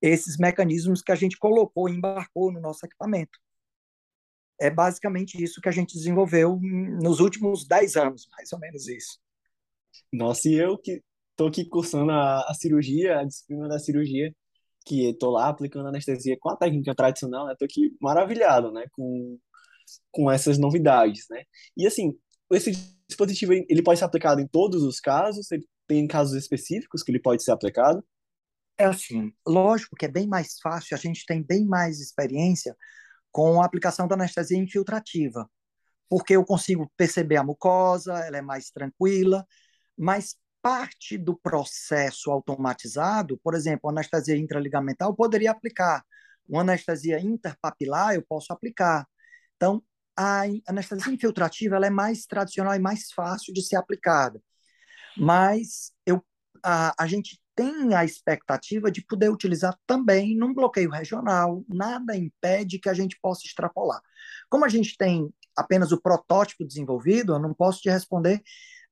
esses 0.00 0.36
mecanismos 0.36 1.02
que 1.02 1.12
a 1.12 1.14
gente 1.14 1.38
colocou 1.38 1.88
embarcou 1.88 2.52
no 2.52 2.60
nosso 2.60 2.84
equipamento. 2.86 3.38
é 4.60 4.70
basicamente 4.70 5.42
isso 5.42 5.60
que 5.60 5.68
a 5.68 5.72
gente 5.72 5.94
desenvolveu 5.94 6.58
nos 6.60 7.20
últimos 7.20 7.66
10 7.66 7.96
anos, 7.96 8.28
mais 8.32 8.52
ou 8.52 8.58
menos 8.58 8.88
isso. 8.88 9.18
Nossa, 10.12 10.48
e 10.48 10.54
eu 10.54 10.76
que 10.76 11.02
estou 11.30 11.48
aqui 11.48 11.64
cursando 11.64 12.10
a, 12.10 12.40
a, 12.50 12.54
cirurgia, 12.54 13.20
a 13.20 13.24
disciplina 13.24 13.68
da 13.68 13.78
cirurgia, 13.78 14.34
que 14.84 15.08
estou 15.10 15.30
lá 15.30 15.48
aplicando 15.48 15.88
anestesia 15.88 16.36
com 16.40 16.50
a 16.50 16.56
técnica 16.56 16.94
tradicional, 16.94 17.46
né? 17.46 17.52
Estou 17.52 17.66
aqui 17.66 17.96
maravilhado, 18.00 18.72
né? 18.72 18.86
Com, 18.92 19.38
com 20.10 20.30
essas 20.30 20.58
novidades, 20.58 21.26
né? 21.30 21.44
E 21.76 21.86
assim, 21.86 22.18
esse 22.52 22.72
dispositivo 23.06 23.52
ele 23.52 23.82
pode 23.82 23.98
ser 23.98 24.06
aplicado 24.06 24.40
em 24.40 24.48
todos 24.48 24.82
os 24.82 25.00
casos? 25.00 25.50
Ele 25.52 25.66
tem 25.86 26.06
casos 26.06 26.34
específicos 26.34 27.02
que 27.02 27.10
ele 27.12 27.20
pode 27.20 27.42
ser 27.42 27.52
aplicado? 27.52 28.04
É 28.78 28.84
assim, 28.84 29.32
lógico 29.46 29.96
que 29.96 30.06
é 30.06 30.08
bem 30.08 30.28
mais 30.28 30.60
fácil, 30.62 30.96
a 30.96 30.98
gente 30.98 31.26
tem 31.26 31.42
bem 31.42 31.66
mais 31.66 31.98
experiência 32.00 32.76
com 33.32 33.60
a 33.60 33.66
aplicação 33.66 34.06
da 34.06 34.14
anestesia 34.14 34.56
infiltrativa, 34.56 35.50
porque 36.08 36.36
eu 36.36 36.44
consigo 36.44 36.90
perceber 36.96 37.36
a 37.36 37.44
mucosa, 37.44 38.14
ela 38.20 38.38
é 38.38 38.42
mais 38.42 38.70
tranquila, 38.70 39.44
mas 39.96 40.36
parte 40.62 41.18
do 41.18 41.36
processo 41.36 42.30
automatizado, 42.30 43.38
por 43.42 43.54
exemplo, 43.54 43.90
anestesia 43.90 44.36
intraligamentar, 44.36 45.08
eu 45.08 45.14
poderia 45.14 45.50
aplicar. 45.50 46.04
Uma 46.48 46.62
anestesia 46.62 47.20
interpapilar, 47.20 48.14
eu 48.14 48.24
posso 48.26 48.52
aplicar. 48.52 49.06
Então, 49.56 49.82
a 50.16 50.42
anestesia 50.66 51.12
infiltrativa 51.12 51.76
ela 51.76 51.86
é 51.86 51.90
mais 51.90 52.26
tradicional 52.26 52.74
e 52.74 52.78
mais 52.78 53.10
fácil 53.12 53.52
de 53.52 53.62
ser 53.62 53.76
aplicada. 53.76 54.40
Mas 55.16 55.92
eu, 56.06 56.24
a, 56.64 56.94
a 57.02 57.06
gente 57.06 57.40
tem 57.58 57.92
a 57.92 58.04
expectativa 58.04 58.88
de 58.88 59.02
poder 59.02 59.30
utilizar 59.30 59.76
também 59.84 60.36
num 60.36 60.54
bloqueio 60.54 60.90
regional, 60.90 61.64
nada 61.68 62.16
impede 62.16 62.78
que 62.78 62.88
a 62.88 62.94
gente 62.94 63.18
possa 63.20 63.44
extrapolar. 63.44 64.00
Como 64.48 64.64
a 64.64 64.68
gente 64.68 64.96
tem 64.96 65.28
apenas 65.56 65.90
o 65.90 66.00
protótipo 66.00 66.64
desenvolvido, 66.64 67.32
eu 67.32 67.40
não 67.40 67.52
posso 67.52 67.80
te 67.80 67.90
responder 67.90 68.40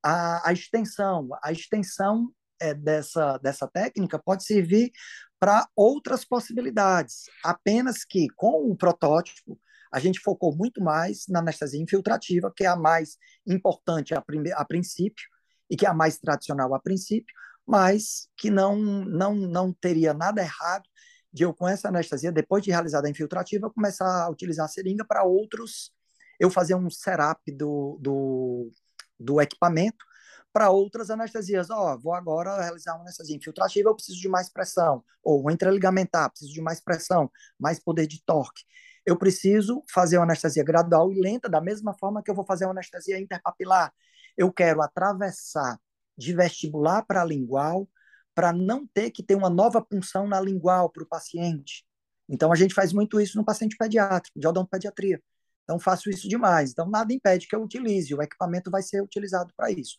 a, 0.02 0.49
a 0.49 0.52
extensão. 0.52 1.28
A 1.44 1.52
extensão 1.52 2.32
é, 2.61 2.75
dessa, 2.75 3.38
dessa 3.38 3.68
técnica 3.68 4.18
pode 4.18 4.42
servir 4.42 4.90
para 5.38 5.68
outras 5.76 6.25
possibilidades, 6.25 7.26
apenas 7.44 8.04
que 8.04 8.26
com 8.35 8.68
o 8.68 8.76
protótipo 8.76 9.56
a 9.92 10.00
gente 10.00 10.18
focou 10.18 10.52
muito 10.56 10.82
mais 10.82 11.26
na 11.28 11.38
anestesia 11.38 11.80
infiltrativa, 11.80 12.52
que 12.54 12.64
é 12.64 12.66
a 12.66 12.75
mais 12.75 13.16
importante 13.46 14.12
a, 14.12 14.25
a 14.56 14.64
princípio 14.64 15.25
e 15.70 15.76
que 15.76 15.87
é 15.87 15.88
a 15.88 15.94
mais 15.94 16.18
tradicional 16.18 16.75
a 16.75 16.80
princípio, 16.80 17.32
mas 17.66 18.28
que 18.37 18.50
não, 18.50 18.76
não, 18.76 19.35
não 19.35 19.73
teria 19.73 20.14
nada 20.14 20.40
errado 20.40 20.85
de 21.32 21.42
eu, 21.42 21.52
com 21.52 21.68
essa 21.68 21.88
anestesia, 21.88 22.32
depois 22.32 22.62
de 22.64 22.70
realizada 22.70 23.08
a 23.08 23.11
infiltrativa, 23.11 23.70
começar 23.70 24.25
a 24.25 24.30
utilizar 24.30 24.64
a 24.64 24.68
seringa 24.68 25.04
para 25.04 25.23
outros, 25.25 25.92
eu 26.40 26.50
fazer 26.50 26.75
um 26.75 26.88
setup 26.88 27.52
do, 27.52 27.99
do, 28.00 28.70
do 29.18 29.40
equipamento 29.40 30.04
para 30.52 30.70
outras 30.70 31.11
anestesias. 31.11 31.68
Ó, 31.68 31.92
oh, 31.92 31.99
vou 31.99 32.14
agora 32.14 32.62
realizar 32.62 32.94
uma 32.94 33.02
anestesia 33.02 33.37
infiltrativa, 33.37 33.90
eu 33.90 33.94
preciso 33.94 34.18
de 34.18 34.28
mais 34.28 34.50
pressão. 34.50 35.04
Ou 35.23 35.50
intraligamentar, 35.50 36.30
preciso 36.30 36.54
de 36.54 36.62
mais 36.62 36.80
pressão, 36.80 37.30
mais 37.58 37.78
poder 37.78 38.06
de 38.06 38.23
torque. 38.25 38.62
Eu 39.04 39.18
preciso 39.18 39.85
fazer 39.92 40.16
uma 40.16 40.25
anestesia 40.25 40.64
gradual 40.64 41.12
e 41.12 41.20
lenta, 41.20 41.49
da 41.49 41.61
mesma 41.61 41.92
forma 41.92 42.23
que 42.23 42.30
eu 42.30 42.35
vou 42.35 42.46
fazer 42.46 42.64
uma 42.64 42.73
anestesia 42.73 43.20
interpapilar. 43.20 43.92
Eu 44.37 44.50
quero 44.50 44.80
atravessar 44.80 45.78
de 46.16 46.35
vestibular 46.35 47.02
para 47.02 47.25
lingual, 47.25 47.88
para 48.35 48.52
não 48.52 48.87
ter 48.87 49.11
que 49.11 49.23
ter 49.23 49.35
uma 49.35 49.50
nova 49.50 49.80
punção 49.80 50.26
na 50.26 50.40
lingual 50.40 50.90
para 50.90 51.02
o 51.02 51.06
paciente. 51.06 51.85
Então, 52.28 52.52
a 52.52 52.56
gente 52.56 52.75
faz 52.75 52.92
muito 52.92 53.20
isso 53.20 53.37
no 53.37 53.44
paciente 53.44 53.76
pediátrico, 53.76 54.38
de 54.38 54.46
odontopediatria. 54.46 55.20
Então, 55.64 55.78
faço 55.78 56.11
isso 56.11 56.28
demais. 56.28 56.70
Então, 56.70 56.88
nada 56.88 57.12
impede 57.12 57.46
que 57.49 57.54
eu 57.54 57.62
utilize, 57.62 58.14
o 58.14 58.23
equipamento 58.23 58.70
vai 58.70 58.82
ser 58.82 59.02
utilizado 59.02 59.52
para 59.56 59.70
isso. 59.70 59.96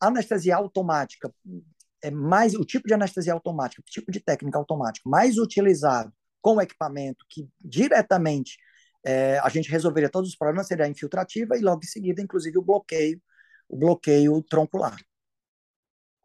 Anestesia 0.00 0.56
automática 0.56 1.32
é 2.02 2.10
mais 2.10 2.54
o 2.54 2.64
tipo 2.64 2.86
de 2.86 2.94
anestesia 2.94 3.32
automática, 3.32 3.82
o 3.82 3.90
tipo 3.90 4.12
de 4.12 4.20
técnica 4.20 4.58
automática 4.58 5.08
mais 5.08 5.38
utilizado 5.38 6.12
com 6.42 6.56
o 6.56 6.60
equipamento 6.60 7.24
que 7.28 7.48
diretamente 7.64 8.56
é, 9.04 9.38
a 9.38 9.48
gente 9.48 9.70
resolveria 9.70 10.10
todos 10.10 10.30
os 10.30 10.36
problemas 10.36 10.66
seria 10.66 10.84
a 10.84 10.88
infiltrativa 10.88 11.56
e 11.56 11.60
logo 11.60 11.80
em 11.84 11.86
seguida, 11.86 12.20
inclusive, 12.20 12.58
o 12.58 12.62
bloqueio, 12.62 13.22
o 13.68 13.76
bloqueio 13.76 14.42
troncular. 14.42 14.96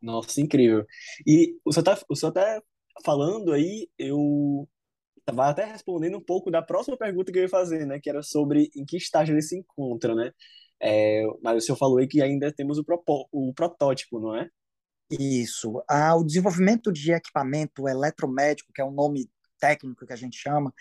Nossa, 0.01 0.41
incrível. 0.41 0.86
E 1.25 1.55
o 1.63 1.72
senhor 1.72 1.84
tá, 1.84 2.00
o 2.10 2.15
senhor 2.15 2.31
tá 2.31 2.62
falando 3.05 3.53
aí, 3.53 3.88
eu 3.98 4.67
estava 5.20 5.50
até 5.50 5.65
respondendo 5.65 6.17
um 6.17 6.24
pouco 6.24 6.50
da 6.50 6.62
próxima 6.62 6.98
pergunta 6.98 7.31
que 7.31 7.38
eu 7.38 7.43
ia 7.43 7.50
fazer, 7.50 7.86
né? 7.86 8.00
Que 8.00 8.10
era 8.10 8.24
sobre 8.24 8.70
em 8.75 8.86
que 8.86 8.98
estágio 8.98 9.34
ele 9.34 9.41
se 9.41 9.58
encontra, 9.58 10.15
né? 10.15 10.31
É, 10.81 11.24
mas 11.43 11.63
o 11.63 11.65
senhor 11.65 11.77
falou 11.77 12.00
aí 12.00 12.08
que 12.08 12.22
ainda 12.22 12.51
temos 12.51 12.77
o, 12.79 12.84
propo, 12.84 13.27
o 13.31 13.53
protótipo, 13.53 14.20
não 14.20 14.36
é? 14.36 14.50
Isso. 15.12 15.84
Ah, 15.88 16.15
o 16.15 16.24
desenvolvimento 16.24 16.91
de 16.91 17.12
equipamento 17.12 17.88
eletromédico, 17.88 18.72
que 18.74 18.81
é 18.81 18.86
o 18.86 18.91
nome 18.91 19.29
técnico 19.60 20.05
que 20.05 20.13
a 20.13 20.17
gente 20.17 20.38
chama, 20.38 20.74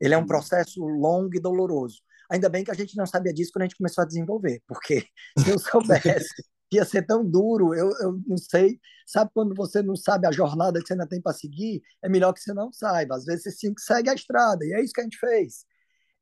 ele 0.00 0.12
é 0.12 0.16
um 0.16 0.20
uhum. 0.20 0.26
processo 0.26 0.84
longo 0.84 1.34
e 1.34 1.40
doloroso. 1.40 2.02
Ainda 2.30 2.48
bem 2.48 2.64
que 2.64 2.70
a 2.70 2.74
gente 2.74 2.96
não 2.96 3.06
sabia 3.06 3.32
disso 3.32 3.50
quando 3.52 3.62
a 3.62 3.66
gente 3.66 3.76
começou 3.76 4.02
a 4.02 4.06
desenvolver, 4.06 4.60
porque 4.66 5.06
se 5.38 5.50
eu 5.50 5.58
soubesse 5.58 6.44
ia 6.72 6.84
ser 6.84 7.06
tão 7.06 7.24
duro, 7.24 7.74
eu, 7.74 7.90
eu 8.00 8.20
não 8.26 8.36
sei. 8.36 8.80
Sabe 9.06 9.30
quando 9.32 9.54
você 9.54 9.82
não 9.82 9.96
sabe 9.96 10.26
a 10.26 10.32
jornada 10.32 10.80
que 10.80 10.86
você 10.86 10.94
ainda 10.94 11.06
tem 11.06 11.20
para 11.20 11.32
seguir? 11.32 11.82
É 12.02 12.08
melhor 12.08 12.32
que 12.32 12.40
você 12.40 12.52
não 12.52 12.72
saiba. 12.72 13.16
Às 13.16 13.24
vezes 13.24 13.44
você 13.44 13.50
sim 13.52 13.74
segue 13.78 14.10
a 14.10 14.14
estrada, 14.14 14.64
e 14.64 14.72
é 14.72 14.82
isso 14.82 14.92
que 14.92 15.00
a 15.00 15.04
gente 15.04 15.18
fez. 15.18 15.64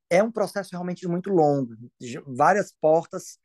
É 0.09 0.21
um 0.23 0.31
processo 0.31 0.69
realmente 0.71 1.07
muito 1.07 1.31
longo. 1.31 1.73
Várias 2.27 2.71
portas 2.79 3.39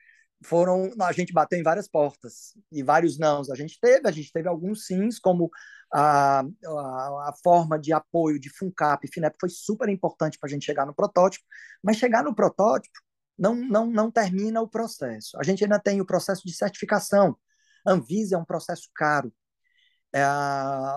foram. 0.45 0.91
A 1.01 1.13
gente 1.13 1.33
bateu 1.33 1.59
em 1.59 1.63
várias 1.63 1.89
portas 1.89 2.53
e 2.73 2.83
vários 2.83 3.19
nãos. 3.19 3.51
A 3.51 3.55
gente 3.55 3.79
teve, 3.81 4.07
a 4.09 4.11
gente 4.11 4.31
teve 4.33 4.49
alguns 4.49 4.87
sims, 4.87 5.19
como 5.19 5.51
a, 5.93 6.41
a, 6.41 6.45
a 7.29 7.35
forma 7.43 7.79
de 7.79 7.93
apoio 7.93 8.39
de 8.39 8.51
FUNCAP 8.51 9.07
e 9.07 9.13
FINEP 9.13 9.37
foi 9.41 9.49
super 9.49 9.89
importante 9.89 10.39
para 10.39 10.49
a 10.49 10.51
gente 10.51 10.67
chegar 10.67 10.87
no 10.87 10.95
protótipo, 10.95 11.45
mas 11.83 11.97
chegar 11.97 12.23
no 12.23 12.35
protótipo 12.35 13.01
não, 13.41 13.55
não, 13.55 13.87
não 13.87 14.11
termina 14.11 14.61
o 14.61 14.69
processo. 14.69 15.39
A 15.39 15.43
gente 15.43 15.65
ainda 15.65 15.81
tem 15.81 15.99
o 16.01 16.07
processo 16.07 16.43
de 16.47 16.53
certificação. 16.53 17.35
Anvisa 17.87 18.37
é 18.37 18.39
um 18.39 18.45
processo 18.45 18.91
caro. 18.95 19.33
É, 20.13 20.23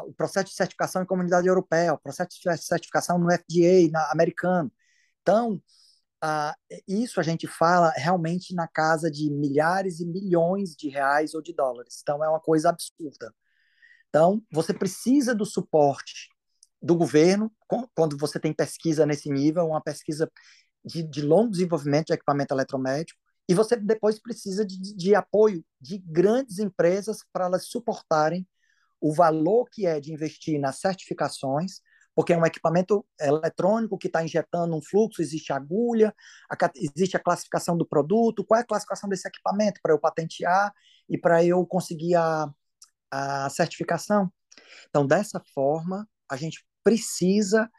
o 0.05 0.13
processo 0.13 0.47
de 0.47 0.55
certificação 0.55 1.01
em 1.01 1.05
comunidade 1.05 1.47
europeia, 1.47 1.93
o 1.93 1.97
processo 1.97 2.31
de 2.31 2.57
certificação 2.57 3.17
no 3.17 3.31
FDA 3.31 3.89
na, 3.89 4.11
americano. 4.11 4.69
Então, 5.21 5.61
isso 6.87 7.19
a 7.19 7.23
gente 7.23 7.47
fala 7.47 7.91
realmente 7.95 8.53
na 8.53 8.67
casa 8.67 9.09
de 9.09 9.29
milhares 9.31 9.99
e 10.01 10.05
milhões 10.05 10.75
de 10.75 10.89
reais 10.89 11.33
ou 11.33 11.41
de 11.41 11.53
dólares. 11.53 11.99
Então, 12.01 12.23
é 12.23 12.27
uma 12.27 12.41
coisa 12.41 12.69
absurda. 12.69 13.33
Então, 14.09 14.41
você 14.51 14.73
precisa 14.73 15.33
do 15.33 15.45
suporte 15.45 16.29
do 16.81 16.95
governo 16.95 17.49
quando 17.95 18.17
você 18.17 18.37
tem 18.37 18.53
pesquisa 18.53 19.05
nesse 19.05 19.29
nível, 19.29 19.65
uma 19.67 19.81
pesquisa 19.81 20.29
de, 20.83 21.03
de 21.03 21.21
longo 21.21 21.51
desenvolvimento 21.51 22.07
de 22.07 22.13
equipamento 22.13 22.53
eletromédico, 22.53 23.19
e 23.47 23.53
você 23.53 23.75
depois 23.75 24.19
precisa 24.19 24.65
de, 24.65 24.77
de 24.95 25.15
apoio 25.15 25.63
de 25.79 25.97
grandes 25.97 26.59
empresas 26.59 27.19
para 27.31 27.45
elas 27.45 27.67
suportarem 27.67 28.47
o 29.01 29.13
valor 29.13 29.69
que 29.69 29.85
é 29.85 29.99
de 29.99 30.13
investir 30.13 30.59
nas 30.59 30.79
certificações, 30.79 31.81
porque 32.15 32.31
é 32.31 32.37
um 32.37 32.45
equipamento 32.45 33.05
eletrônico 33.19 33.97
que 33.97 34.07
está 34.07 34.23
injetando 34.23 34.75
um 34.75 34.81
fluxo, 34.81 35.21
existe 35.21 35.51
agulha, 35.51 36.15
a, 36.49 36.55
existe 36.75 37.17
a 37.17 37.19
classificação 37.19 37.75
do 37.75 37.85
produto, 37.85 38.45
qual 38.45 38.59
é 38.59 38.61
a 38.61 38.65
classificação 38.65 39.09
desse 39.09 39.27
equipamento 39.27 39.79
para 39.81 39.93
eu 39.93 39.99
patentear 39.99 40.71
e 41.09 41.17
para 41.17 41.43
eu 41.43 41.65
conseguir 41.65 42.15
a, 42.15 42.49
a 43.11 43.49
certificação. 43.49 44.31
Então, 44.89 45.05
dessa 45.05 45.41
forma, 45.53 46.07
a 46.29 46.37
gente 46.37 46.65
precisa 46.83 47.69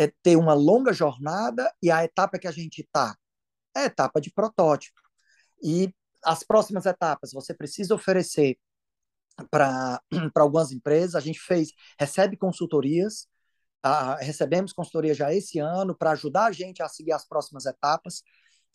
é 0.00 0.10
ter 0.22 0.36
uma 0.36 0.54
longa 0.54 0.94
jornada 0.94 1.70
e 1.82 1.90
a 1.90 2.02
etapa 2.02 2.38
que 2.38 2.48
a 2.48 2.50
gente 2.50 2.80
está 2.80 3.14
é 3.76 3.80
a 3.80 3.84
etapa 3.84 4.18
de 4.18 4.32
protótipo. 4.32 4.98
E 5.62 5.94
as 6.24 6.42
próximas 6.42 6.86
etapas 6.86 7.32
você 7.32 7.52
precisa 7.52 7.94
oferecer 7.94 8.58
para 9.50 10.00
algumas 10.36 10.72
empresas. 10.72 11.14
A 11.14 11.20
gente 11.20 11.38
fez, 11.38 11.72
recebe 11.98 12.34
consultorias, 12.38 13.28
recebemos 14.20 14.72
consultoria 14.72 15.12
já 15.12 15.34
esse 15.34 15.58
ano 15.58 15.94
para 15.94 16.12
ajudar 16.12 16.46
a 16.46 16.52
gente 16.52 16.82
a 16.82 16.88
seguir 16.88 17.12
as 17.12 17.28
próximas 17.28 17.66
etapas. 17.66 18.22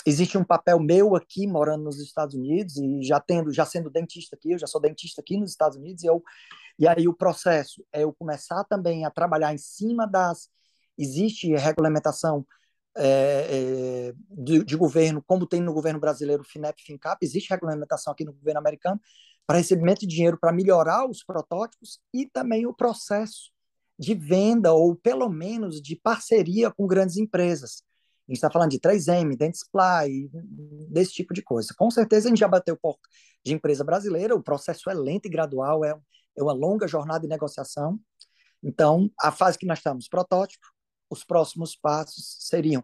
Existe 0.05 0.37
um 0.37 0.43
papel 0.43 0.79
meu 0.79 1.15
aqui 1.15 1.47
morando 1.47 1.85
nos 1.85 1.99
Estados 1.99 2.35
Unidos 2.35 2.77
e 2.77 3.01
já 3.01 3.19
tendo, 3.19 3.51
já 3.51 3.65
sendo 3.65 3.89
dentista 3.89 4.35
aqui, 4.35 4.51
eu 4.51 4.59
já 4.59 4.67
sou 4.67 4.79
dentista 4.79 5.21
aqui 5.21 5.37
nos 5.37 5.49
Estados 5.49 5.75
Unidos 5.75 6.03
e 6.03 6.07
eu 6.07 6.21
e 6.77 6.87
aí 6.87 7.07
o 7.07 7.13
processo 7.15 7.83
é 7.91 8.03
eu 8.03 8.13
começar 8.13 8.63
também 8.65 9.05
a 9.05 9.09
trabalhar 9.09 9.53
em 9.53 9.57
cima 9.57 10.05
das 10.05 10.49
existe 10.97 11.53
regulamentação 11.55 12.45
é, 12.97 13.47
é, 13.49 14.13
de, 14.29 14.63
de, 14.63 14.75
governo, 14.77 15.21
como 15.27 15.45
tem 15.45 15.61
no 15.61 15.73
governo 15.73 15.99
brasileiro, 15.99 16.43
FINEP, 16.43 16.81
FINCAP, 16.81 17.23
existe 17.23 17.49
regulamentação 17.49 18.13
aqui 18.13 18.23
no 18.23 18.33
governo 18.33 18.59
americano 18.59 18.99
para 19.45 19.57
recebimento 19.57 20.01
de 20.01 20.07
dinheiro 20.07 20.37
para 20.39 20.53
melhorar 20.53 21.07
os 21.07 21.23
protótipos 21.23 21.99
e 22.13 22.25
também 22.25 22.65
o 22.65 22.73
processo 22.73 23.51
de 23.97 24.13
venda 24.13 24.73
ou 24.73 24.95
pelo 24.95 25.29
menos 25.29 25.81
de 25.81 25.95
parceria 25.95 26.71
com 26.71 26.87
grandes 26.87 27.17
empresas. 27.17 27.83
A 28.27 28.31
gente 28.31 28.37
está 28.37 28.49
falando 28.49 28.71
de 28.71 28.79
3M, 28.79 29.37
Dentsply, 29.37 30.29
desse 30.89 31.13
tipo 31.13 31.33
de 31.33 31.43
coisa. 31.43 31.73
Com 31.77 31.91
certeza 31.91 32.27
a 32.27 32.29
gente 32.29 32.39
já 32.39 32.47
bateu 32.47 32.75
porta 32.75 33.07
de 33.43 33.53
empresa 33.53 33.83
brasileira, 33.83 34.35
o 34.35 34.41
processo 34.41 34.89
é 34.89 34.93
lento 34.93 35.27
e 35.27 35.29
gradual, 35.29 35.85
é, 35.85 35.95
é 36.35 36.43
uma 36.43 36.53
longa 36.53 36.87
jornada 36.87 37.21
de 37.21 37.27
negociação. 37.27 37.99
Então, 38.63 39.11
a 39.21 39.31
fase 39.31 39.59
que 39.59 39.65
nós 39.67 39.77
estamos, 39.77 40.07
protótipo, 40.07 40.65
os 41.09 41.23
próximos 41.23 41.75
passos 41.75 42.37
seriam 42.41 42.83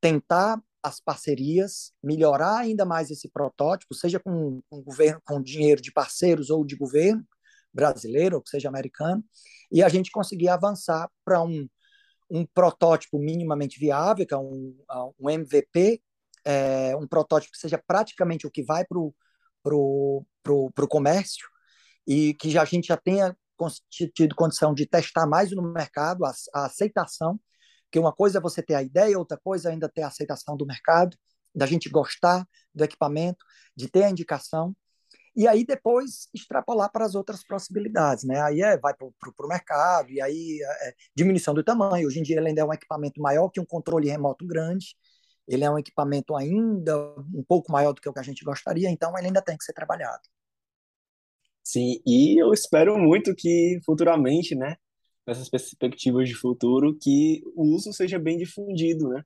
tentar 0.00 0.60
as 0.82 1.00
parcerias, 1.00 1.92
melhorar 2.02 2.58
ainda 2.58 2.84
mais 2.84 3.10
esse 3.10 3.28
protótipo, 3.28 3.94
seja 3.94 4.20
com, 4.20 4.62
com 4.70 4.82
governo, 4.82 5.20
com 5.26 5.42
dinheiro 5.42 5.82
de 5.82 5.90
parceiros 5.90 6.48
ou 6.48 6.64
de 6.64 6.76
governo 6.76 7.26
brasileiro, 7.72 8.36
ou 8.36 8.42
que 8.42 8.50
seja 8.50 8.68
americano, 8.68 9.24
e 9.70 9.82
a 9.82 9.88
gente 9.88 10.10
conseguir 10.10 10.48
avançar 10.48 11.10
para 11.24 11.42
um, 11.42 11.68
um 12.30 12.46
protótipo 12.46 13.18
minimamente 13.18 13.78
viável, 13.78 14.26
que 14.26 14.32
é 14.32 14.38
um, 14.38 14.76
um 15.18 15.28
MVP, 15.28 16.00
é, 16.44 16.96
um 16.96 17.06
protótipo 17.06 17.52
que 17.52 17.58
seja 17.58 17.82
praticamente 17.84 18.46
o 18.46 18.50
que 18.50 18.62
vai 18.62 18.84
para 18.84 18.98
o 18.98 19.12
pro, 19.62 20.24
pro, 20.42 20.70
pro 20.70 20.88
comércio 20.88 21.46
e 22.06 22.34
que 22.34 22.48
já, 22.48 22.62
a 22.62 22.64
gente 22.64 22.86
já 22.86 22.96
tenha 22.96 23.36
tido 24.14 24.36
condição 24.36 24.72
de 24.72 24.86
testar 24.86 25.26
mais 25.26 25.50
no 25.50 25.62
mercado, 25.62 26.24
a, 26.24 26.32
a 26.54 26.66
aceitação 26.66 27.40
porque 27.86 27.98
uma 27.98 28.12
coisa 28.12 28.38
é 28.38 28.40
você 28.40 28.62
ter 28.62 28.74
a 28.74 28.82
ideia, 28.82 29.18
outra 29.18 29.38
coisa 29.38 29.68
é 29.68 29.72
ainda 29.72 29.88
ter 29.88 30.02
a 30.02 30.08
aceitação 30.08 30.56
do 30.56 30.66
mercado, 30.66 31.16
da 31.54 31.66
gente 31.66 31.88
gostar 31.88 32.46
do 32.74 32.84
equipamento, 32.84 33.44
de 33.74 33.88
ter 33.88 34.02
a 34.04 34.10
indicação, 34.10 34.76
e 35.34 35.46
aí 35.46 35.64
depois 35.64 36.28
extrapolar 36.34 36.90
para 36.90 37.04
as 37.04 37.14
outras 37.14 37.44
possibilidades, 37.44 38.24
né? 38.24 38.40
Aí 38.40 38.62
é, 38.62 38.78
vai 38.78 38.94
para 38.94 39.06
o 39.06 39.48
mercado, 39.48 40.10
e 40.10 40.20
aí 40.20 40.58
é, 40.62 40.88
é, 40.88 40.94
diminuição 41.14 41.52
do 41.52 41.62
tamanho. 41.62 42.06
Hoje 42.06 42.20
em 42.20 42.22
dia 42.22 42.38
ele 42.38 42.48
ainda 42.48 42.62
é 42.62 42.64
um 42.64 42.72
equipamento 42.72 43.20
maior 43.20 43.50
que 43.50 43.60
um 43.60 43.64
controle 43.66 44.08
remoto 44.08 44.46
grande, 44.46 44.96
ele 45.46 45.62
é 45.64 45.70
um 45.70 45.78
equipamento 45.78 46.34
ainda 46.34 46.96
um 47.32 47.44
pouco 47.46 47.70
maior 47.70 47.92
do 47.92 48.00
que 48.00 48.08
o 48.08 48.12
que 48.12 48.18
a 48.18 48.22
gente 48.22 48.44
gostaria, 48.44 48.90
então 48.90 49.16
ele 49.16 49.28
ainda 49.28 49.42
tem 49.42 49.56
que 49.56 49.64
ser 49.64 49.72
trabalhado. 49.72 50.22
Sim, 51.62 52.00
e 52.06 52.40
eu 52.40 52.52
espero 52.52 52.96
muito 52.98 53.34
que 53.34 53.78
futuramente, 53.84 54.54
né, 54.54 54.76
nessas 55.26 55.48
perspectivas 55.48 56.28
de 56.28 56.34
futuro, 56.34 56.96
que 57.00 57.42
o 57.54 57.74
uso 57.74 57.92
seja 57.92 58.18
bem 58.18 58.38
difundido, 58.38 59.08
né? 59.08 59.22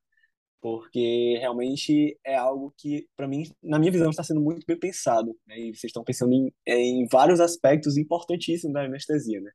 Porque 0.61 1.39
realmente 1.39 2.19
é 2.25 2.37
algo 2.37 2.73
que, 2.77 3.07
para 3.17 3.29
mim, 3.29 3.45
na 3.63 3.79
minha 3.79 3.93
visão, 3.93 4.11
está 4.11 4.23
sendo 4.23 4.41
muito 4.41 4.65
bem 4.67 4.79
pensado. 4.79 5.37
Né? 5.47 5.59
E 5.59 5.75
vocês 5.75 5.85
estão 5.91 6.05
pensando 6.05 6.33
em, 6.33 6.53
em 6.67 7.07
vários 7.07 7.41
aspectos 7.41 7.97
importantíssimos 7.97 8.75
da 8.75 8.83
anestesia, 8.83 9.41
né? 9.41 9.51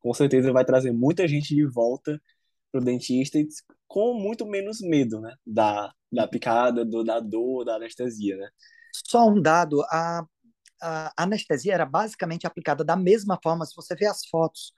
Com 0.00 0.12
certeza 0.14 0.52
vai 0.52 0.64
trazer 0.64 0.92
muita 0.92 1.26
gente 1.26 1.54
de 1.54 1.66
volta 1.66 2.20
para 2.70 2.80
o 2.80 2.84
dentista 2.84 3.38
com 3.86 4.14
muito 4.14 4.46
menos 4.46 4.80
medo, 4.80 5.20
né? 5.20 5.34
Da, 5.46 5.92
da 6.12 6.26
picada, 6.28 6.84
do, 6.84 7.02
da 7.04 7.20
dor, 7.20 7.64
da 7.64 7.76
anestesia, 7.76 8.36
né? 8.36 8.48
Só 9.04 9.28
um 9.28 9.40
dado, 9.40 9.82
a, 9.90 10.24
a 10.80 11.12
anestesia 11.16 11.74
era 11.74 11.86
basicamente 11.86 12.46
aplicada 12.46 12.84
da 12.84 12.96
mesma 12.96 13.38
forma, 13.42 13.66
se 13.66 13.74
você 13.74 13.94
vê 13.94 14.06
as 14.06 14.26
fotos 14.26 14.72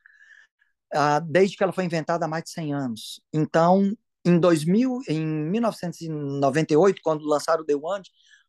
ah, 0.92 1.20
desde 1.20 1.56
que 1.56 1.62
ela 1.62 1.72
foi 1.72 1.84
inventada 1.84 2.24
há 2.24 2.28
mais 2.28 2.44
de 2.44 2.50
100 2.50 2.74
anos. 2.74 3.20
Então, 3.32 3.92
em 4.24 4.38
2000, 4.38 5.00
em 5.08 5.24
1998, 5.26 7.00
quando 7.02 7.26
lançaram 7.26 7.62
o 7.62 7.66
The 7.66 7.74
One, 7.76 8.04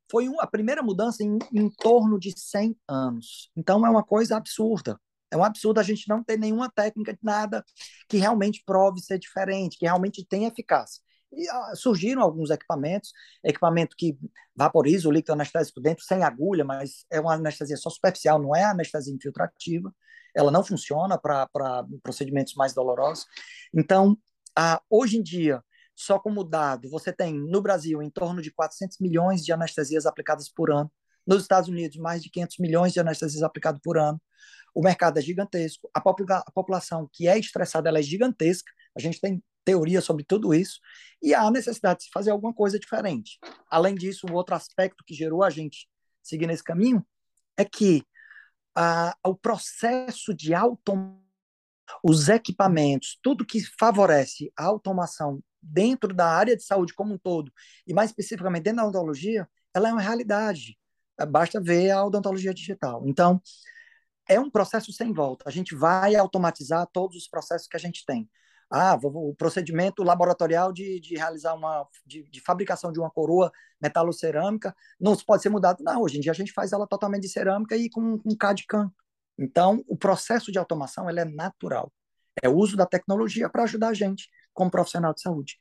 foi 0.10 0.28
a 0.40 0.48
primeira 0.48 0.82
mudança 0.82 1.24
em, 1.24 1.38
em 1.54 1.70
torno 1.70 2.20
de 2.20 2.34
100 2.38 2.76
anos. 2.88 3.52
Então, 3.56 3.86
é 3.86 3.90
uma 3.90 4.04
coisa 4.04 4.38
absurda. 4.38 5.00
É 5.32 5.38
um 5.38 5.44
absurdo 5.44 5.80
a 5.80 5.84
gente 5.84 6.08
não 6.10 6.24
ter 6.24 6.38
nenhuma 6.38 6.70
técnica 6.70 7.14
de 7.14 7.20
nada 7.22 7.64
que 8.08 8.18
realmente 8.18 8.64
prove 8.66 9.00
ser 9.00 9.20
diferente, 9.20 9.78
que 9.78 9.86
realmente 9.86 10.26
tenha 10.26 10.48
eficácia. 10.48 11.02
E 11.32 11.48
ah, 11.50 11.74
surgiram 11.76 12.22
alguns 12.22 12.50
equipamentos, 12.50 13.12
equipamento 13.44 13.96
que 13.96 14.18
vaporiza 14.56 15.08
o 15.08 15.12
líquido 15.12 15.34
anestésico 15.34 15.80
dentro 15.80 16.04
sem 16.04 16.24
agulha, 16.24 16.66
mas 16.66 17.06
é 17.10 17.20
uma 17.20 17.34
anestesia 17.34 17.78
só 17.78 17.90
superficial, 17.90 18.40
não 18.40 18.56
é 18.56 18.64
anestesia 18.64 19.14
infiltrativa 19.14 19.94
ela 20.36 20.52
não 20.52 20.64
funciona 20.64 21.18
para 21.18 21.48
procedimentos 22.04 22.54
mais 22.56 22.74
dolorosos. 22.74 23.26
Então, 23.74 24.18
ah, 24.56 24.82
hoje 24.90 25.18
em 25.18 25.24
dia, 25.24 25.64
só 25.96 26.20
como 26.20 26.44
dado, 26.44 26.90
você 26.90 27.12
tem 27.12 27.34
no 27.34 27.62
Brasil 27.62 28.02
em 28.02 28.10
torno 28.10 28.42
de 28.42 28.52
400 28.52 29.00
milhões 29.00 29.44
de 29.44 29.52
anestesias 29.52 30.06
aplicadas 30.06 30.50
por 30.50 30.72
ano, 30.72 30.92
nos 31.26 31.42
Estados 31.42 31.70
Unidos, 31.70 31.98
mais 31.98 32.24
de 32.24 32.30
500 32.30 32.58
milhões 32.60 32.94
de 32.94 33.00
anestesias 33.00 33.44
aplicadas 33.44 33.80
por 33.84 33.98
ano. 33.98 34.20
O 34.74 34.82
mercado 34.82 35.18
é 35.20 35.22
gigantesco, 35.22 35.90
a, 35.94 36.02
popula 36.02 36.44
a 36.46 36.52
população 36.52 37.10
que 37.12 37.28
é 37.28 37.38
estressada 37.38 37.90
é 37.90 38.02
gigantesca, 38.02 38.72
a 38.96 39.02
gente 39.02 39.20
tem 39.20 39.44
teoria 39.70 40.02
sobre 40.02 40.24
tudo 40.24 40.52
isso, 40.52 40.80
e 41.22 41.36
há 41.36 41.50
necessidade 41.52 42.00
de 42.00 42.06
se 42.06 42.12
fazer 42.12 42.32
alguma 42.32 42.52
coisa 42.52 42.80
diferente. 42.80 43.38
Além 43.70 43.94
disso, 43.94 44.26
o 44.28 44.34
outro 44.34 44.56
aspecto 44.56 45.04
que 45.06 45.14
gerou 45.14 45.44
a 45.44 45.50
gente 45.52 45.88
seguir 46.24 46.48
nesse 46.48 46.64
caminho 46.64 47.06
é 47.56 47.64
que 47.64 48.04
a, 48.76 49.16
o 49.24 49.36
processo 49.36 50.34
de 50.34 50.56
automação, 50.56 51.22
os 52.04 52.30
equipamentos, 52.30 53.18
tudo 53.22 53.46
que 53.46 53.60
favorece 53.80 54.52
a 54.58 54.66
automação 54.66 55.40
dentro 55.62 56.14
da 56.14 56.28
área 56.28 56.56
de 56.56 56.64
saúde 56.64 56.94
como 56.94 57.14
um 57.14 57.18
todo, 57.18 57.52
e 57.86 57.94
mais 57.94 58.10
especificamente 58.10 58.64
dentro 58.64 58.78
da 58.78 58.88
odontologia, 58.88 59.48
ela 59.74 59.90
é 59.90 59.92
uma 59.92 60.02
realidade. 60.02 60.78
Basta 61.30 61.62
ver 61.62 61.92
a 61.92 62.04
odontologia 62.04 62.54
digital. 62.54 63.04
Então, 63.06 63.42
é 64.28 64.40
um 64.40 64.50
processo 64.50 64.92
sem 64.94 65.12
volta. 65.12 65.46
A 65.48 65.52
gente 65.52 65.76
vai 65.76 66.16
automatizar 66.16 66.88
todos 66.92 67.18
os 67.18 67.28
processos 67.28 67.68
que 67.68 67.76
a 67.76 67.80
gente 67.80 68.06
tem 68.06 68.30
ah, 68.70 68.98
o 69.02 69.34
procedimento 69.34 70.04
laboratorial 70.04 70.72
de, 70.72 71.00
de 71.00 71.16
realizar 71.16 71.56
uma 71.56 71.88
de, 72.06 72.24
de, 72.30 72.40
fabricação 72.40 72.92
de 72.92 73.00
uma 73.00 73.10
coroa 73.10 73.52
metalocerâmica 73.82 74.76
não 75.00 75.16
pode 75.16 75.42
ser 75.42 75.50
mudado. 75.50 75.84
Não, 75.84 76.02
hoje 76.02 76.18
em 76.18 76.22
dia 76.22 76.32
a 76.32 76.36
gente 76.36 76.54
faz 76.54 76.72
ela 76.72 76.86
totalmente 76.86 77.24
de 77.24 77.30
cerâmica 77.30 77.76
e 77.76 77.90
com, 77.90 78.20
com 78.20 78.38
CAD-CAM. 78.38 78.92
Então, 79.38 79.84
o 79.88 79.98
processo 79.98 80.52
de 80.52 80.60
automação 80.60 81.10
ele 81.10 81.22
é 81.22 81.26
natural. 81.26 81.92
É 82.44 82.48
o 82.48 82.56
uso 82.56 82.78
da 82.78 82.86
tecnologia 82.86 83.50
para 83.50 83.64
ajudar 83.64 83.90
a 83.90 83.94
gente 83.94 84.30
como 84.54 84.70
profissional 84.70 85.14
de 85.14 85.22
saúde. 85.22 85.58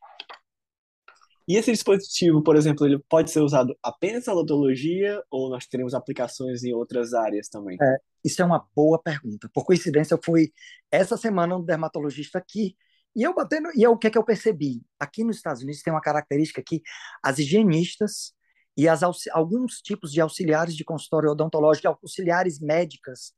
E 1.48 1.56
esse 1.56 1.72
dispositivo, 1.72 2.42
por 2.42 2.56
exemplo, 2.56 2.84
ele 2.86 2.98
pode 3.08 3.30
ser 3.30 3.40
usado 3.40 3.74
apenas 3.82 4.26
na 4.26 4.34
odontologia 4.34 5.22
ou 5.30 5.48
nós 5.48 5.66
teremos 5.66 5.94
aplicações 5.94 6.62
em 6.62 6.74
outras 6.74 7.14
áreas 7.14 7.48
também? 7.48 7.78
É, 7.80 7.96
isso 8.22 8.42
é 8.42 8.44
uma 8.44 8.68
boa 8.76 9.00
pergunta. 9.00 9.48
Por 9.54 9.64
coincidência, 9.64 10.12
eu 10.12 10.20
fui 10.22 10.52
essa 10.90 11.16
semana 11.16 11.56
um 11.56 11.64
dermatologista 11.64 12.36
aqui 12.36 12.76
e 13.14 13.22
eu 13.22 13.34
batendo, 13.34 13.68
e 13.74 13.82
eu, 13.82 13.92
o 13.92 13.98
que 13.98 14.06
é 14.06 14.10
que 14.10 14.18
eu 14.18 14.24
percebi? 14.24 14.82
Aqui 14.98 15.24
nos 15.24 15.36
Estados 15.36 15.62
Unidos 15.62 15.82
tem 15.82 15.92
uma 15.92 16.00
característica 16.00 16.62
que 16.62 16.82
as 17.22 17.38
higienistas 17.38 18.32
e 18.76 18.88
as, 18.88 19.02
alguns 19.32 19.80
tipos 19.80 20.12
de 20.12 20.20
auxiliares 20.20 20.76
de 20.76 20.84
consultório 20.84 21.30
odontológico, 21.30 21.88
auxiliares 21.88 22.60
médicas, 22.60 23.32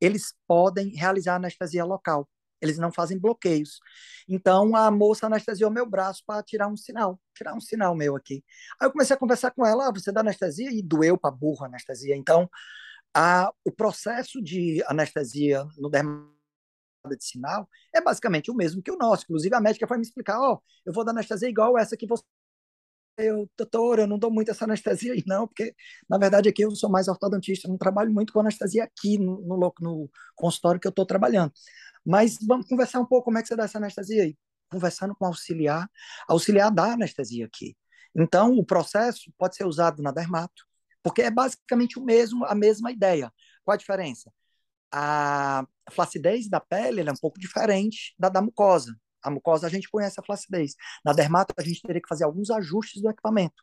eles 0.00 0.34
podem 0.46 0.88
realizar 0.96 1.36
anestesia 1.36 1.84
local. 1.84 2.28
Eles 2.62 2.78
não 2.78 2.90
fazem 2.90 3.18
bloqueios. 3.18 3.78
Então 4.26 4.74
a 4.74 4.90
moça 4.90 5.26
anestesiou 5.26 5.70
meu 5.70 5.84
braço 5.84 6.22
para 6.26 6.42
tirar 6.42 6.68
um 6.68 6.76
sinal, 6.76 7.20
tirar 7.34 7.54
um 7.54 7.60
sinal 7.60 7.94
meu 7.94 8.16
aqui. 8.16 8.42
Aí 8.80 8.88
eu 8.88 8.92
comecei 8.92 9.14
a 9.14 9.18
conversar 9.18 9.50
com 9.50 9.66
ela, 9.66 9.88
ah, 9.88 9.92
você 9.92 10.10
dá 10.10 10.20
anestesia 10.22 10.70
e 10.72 10.82
doeu 10.82 11.18
para 11.18 11.30
burra 11.30 11.66
anestesia. 11.66 12.16
Então 12.16 12.48
a, 13.14 13.52
o 13.64 13.70
processo 13.70 14.42
de 14.42 14.82
anestesia 14.86 15.66
no 15.76 15.90
dermatologista 15.90 16.35
de 17.14 17.24
sinal 17.24 17.68
é 17.94 18.00
basicamente 18.00 18.50
o 18.50 18.54
mesmo 18.54 18.82
que 18.82 18.90
o 18.90 18.96
nosso. 18.96 19.24
Inclusive, 19.24 19.54
a 19.54 19.60
médica 19.60 19.86
foi 19.86 19.98
me 19.98 20.02
explicar: 20.02 20.40
ó, 20.40 20.54
oh, 20.54 20.60
eu 20.84 20.92
vou 20.92 21.04
dar 21.04 21.12
anestesia 21.12 21.48
igual 21.48 21.78
essa 21.78 21.96
que 21.96 22.06
você. 22.06 22.24
Eu, 23.18 23.48
doutor, 23.56 23.98
eu 23.98 24.06
não 24.06 24.18
dou 24.18 24.30
muito 24.30 24.50
essa 24.50 24.64
anestesia 24.64 25.14
aí, 25.14 25.22
não, 25.26 25.46
porque 25.48 25.74
na 26.08 26.18
verdade 26.18 26.50
aqui 26.50 26.62
eu 26.62 26.70
sou 26.76 26.90
mais 26.90 27.08
ortodontista, 27.08 27.66
não 27.66 27.78
trabalho 27.78 28.12
muito 28.12 28.30
com 28.30 28.40
anestesia 28.40 28.84
aqui 28.84 29.16
no, 29.18 29.40
no, 29.40 29.74
no 29.80 30.10
consultório 30.34 30.78
que 30.78 30.86
eu 30.86 30.90
estou 30.90 31.06
trabalhando. 31.06 31.50
Mas 32.04 32.38
vamos 32.46 32.68
conversar 32.68 33.00
um 33.00 33.06
pouco 33.06 33.24
como 33.26 33.38
é 33.38 33.42
que 33.42 33.48
você 33.48 33.56
dá 33.56 33.64
essa 33.64 33.78
anestesia 33.78 34.24
aí. 34.24 34.36
Conversando 34.70 35.14
com 35.14 35.26
auxiliar, 35.26 35.90
auxiliar 36.28 36.70
dá 36.70 36.92
anestesia 36.92 37.46
aqui. 37.46 37.76
Então, 38.14 38.54
o 38.56 38.64
processo 38.64 39.32
pode 39.38 39.56
ser 39.56 39.64
usado 39.66 40.02
na 40.02 40.10
dermato, 40.10 40.64
porque 41.02 41.22
é 41.22 41.30
basicamente 41.30 41.98
o 41.98 42.04
mesmo, 42.04 42.44
a 42.46 42.54
mesma 42.54 42.90
ideia. 42.90 43.32
Qual 43.64 43.74
a 43.74 43.78
diferença? 43.78 44.32
A 44.98 45.66
flacidez 45.90 46.48
da 46.48 46.58
pele 46.58 47.02
é 47.02 47.12
um 47.12 47.16
pouco 47.16 47.38
diferente 47.38 48.14
da 48.18 48.30
da 48.30 48.40
mucosa. 48.40 48.96
A 49.22 49.30
mucosa 49.30 49.66
a 49.66 49.70
gente 49.70 49.90
conhece 49.90 50.18
a 50.18 50.22
flacidez. 50.22 50.74
Na 51.04 51.12
dermato 51.12 51.52
a 51.58 51.62
gente 51.62 51.82
teria 51.82 52.00
que 52.00 52.08
fazer 52.08 52.24
alguns 52.24 52.50
ajustes 52.50 53.02
do 53.02 53.10
equipamento. 53.10 53.62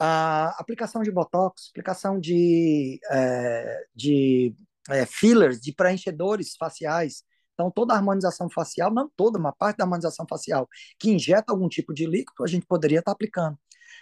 A 0.00 0.48
aplicação 0.58 1.02
de 1.02 1.12
botox, 1.12 1.68
aplicação 1.70 2.18
de, 2.18 2.98
é, 3.08 3.86
de 3.94 4.56
é, 4.90 5.06
fillers, 5.06 5.60
de 5.60 5.72
preenchedores 5.72 6.56
faciais. 6.56 7.22
Então, 7.54 7.70
toda 7.70 7.94
a 7.94 7.96
harmonização 7.96 8.50
facial, 8.50 8.92
não 8.92 9.08
toda, 9.16 9.38
uma 9.38 9.52
parte 9.52 9.76
da 9.76 9.84
harmonização 9.84 10.26
facial 10.28 10.68
que 10.98 11.10
injeta 11.12 11.52
algum 11.52 11.68
tipo 11.68 11.94
de 11.94 12.04
líquido, 12.04 12.42
a 12.42 12.48
gente 12.48 12.66
poderia 12.66 12.98
estar 12.98 13.12
aplicando. 13.12 13.56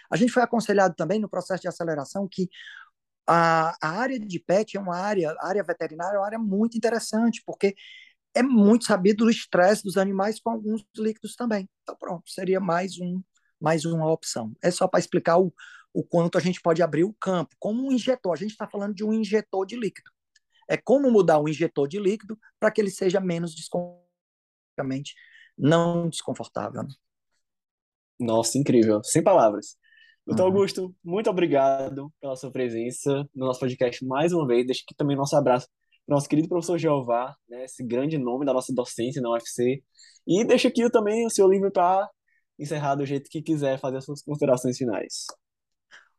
A 0.09 0.17
gente 0.17 0.31
foi 0.31 0.41
aconselhado 0.41 0.95
também 0.95 1.19
no 1.19 1.29
processo 1.29 1.61
de 1.61 1.67
aceleração 1.67 2.27
que 2.29 2.49
a, 3.27 3.75
a 3.81 3.89
área 3.89 4.19
de 4.19 4.39
PET 4.39 4.77
é 4.77 4.79
uma 4.79 4.97
área, 4.97 5.31
a 5.39 5.47
área 5.47 5.63
veterinária 5.63 6.15
é 6.15 6.19
uma 6.19 6.25
área 6.25 6.39
muito 6.39 6.77
interessante, 6.77 7.41
porque 7.45 7.75
é 8.33 8.41
muito 8.41 8.85
sabido 8.85 9.25
do 9.25 9.29
estresse 9.29 9.83
dos 9.83 9.97
animais 9.97 10.39
com 10.39 10.49
alguns 10.49 10.83
líquidos 10.97 11.35
também. 11.35 11.69
Então, 11.83 11.95
pronto, 11.97 12.29
seria 12.29 12.59
mais 12.59 12.99
um, 12.99 13.21
mais 13.59 13.85
uma 13.85 14.09
opção. 14.11 14.53
É 14.61 14.71
só 14.71 14.87
para 14.87 14.99
explicar 14.99 15.37
o, 15.37 15.53
o 15.93 16.03
quanto 16.03 16.37
a 16.37 16.41
gente 16.41 16.61
pode 16.61 16.81
abrir 16.81 17.03
o 17.03 17.13
campo. 17.13 17.55
Como 17.59 17.85
um 17.87 17.91
injetor, 17.91 18.33
a 18.33 18.37
gente 18.37 18.51
está 18.51 18.67
falando 18.67 18.95
de 18.95 19.03
um 19.03 19.13
injetor 19.13 19.65
de 19.65 19.75
líquido. 19.75 20.09
É 20.67 20.77
como 20.77 21.11
mudar 21.11 21.39
o 21.39 21.49
injetor 21.49 21.87
de 21.87 21.99
líquido 21.99 22.39
para 22.59 22.71
que 22.71 22.79
ele 22.79 22.89
seja 22.89 23.19
menos 23.19 23.53
desconfortável, 23.53 24.05
não 25.57 26.09
desconfortável. 26.09 26.83
Né? 26.83 26.89
Nossa, 28.19 28.57
incrível. 28.57 29.03
Sem 29.03 29.21
palavras. 29.21 29.77
Doutor 30.25 30.43
uhum. 30.43 30.49
Augusto, 30.49 30.95
muito 31.03 31.29
obrigado 31.29 32.13
pela 32.21 32.35
sua 32.35 32.51
presença 32.51 33.27
no 33.35 33.47
nosso 33.47 33.59
podcast 33.59 34.05
mais 34.05 34.31
uma 34.31 34.45
vez. 34.45 34.65
Deixa 34.65 34.83
aqui 34.85 34.93
também 34.95 35.17
nosso 35.17 35.35
abraço 35.35 35.67
para 36.05 36.13
o 36.13 36.15
nosso 36.15 36.29
querido 36.29 36.47
professor 36.47 36.77
Jeová, 36.77 37.35
né, 37.49 37.65
esse 37.65 37.83
grande 37.83 38.17
nome 38.17 38.45
da 38.45 38.53
nossa 38.53 38.71
docência 38.73 39.21
na 39.21 39.31
UFC. 39.31 39.83
E 40.27 40.45
deixa 40.45 40.67
aqui 40.67 40.87
também 40.91 41.25
o 41.25 41.29
seu 41.29 41.49
livro 41.49 41.71
para 41.71 42.07
encerrar 42.59 42.95
do 42.95 43.05
jeito 43.05 43.29
que 43.31 43.41
quiser, 43.41 43.79
fazer 43.79 43.97
as 43.97 44.05
suas 44.05 44.21
considerações 44.21 44.77
finais. 44.77 45.25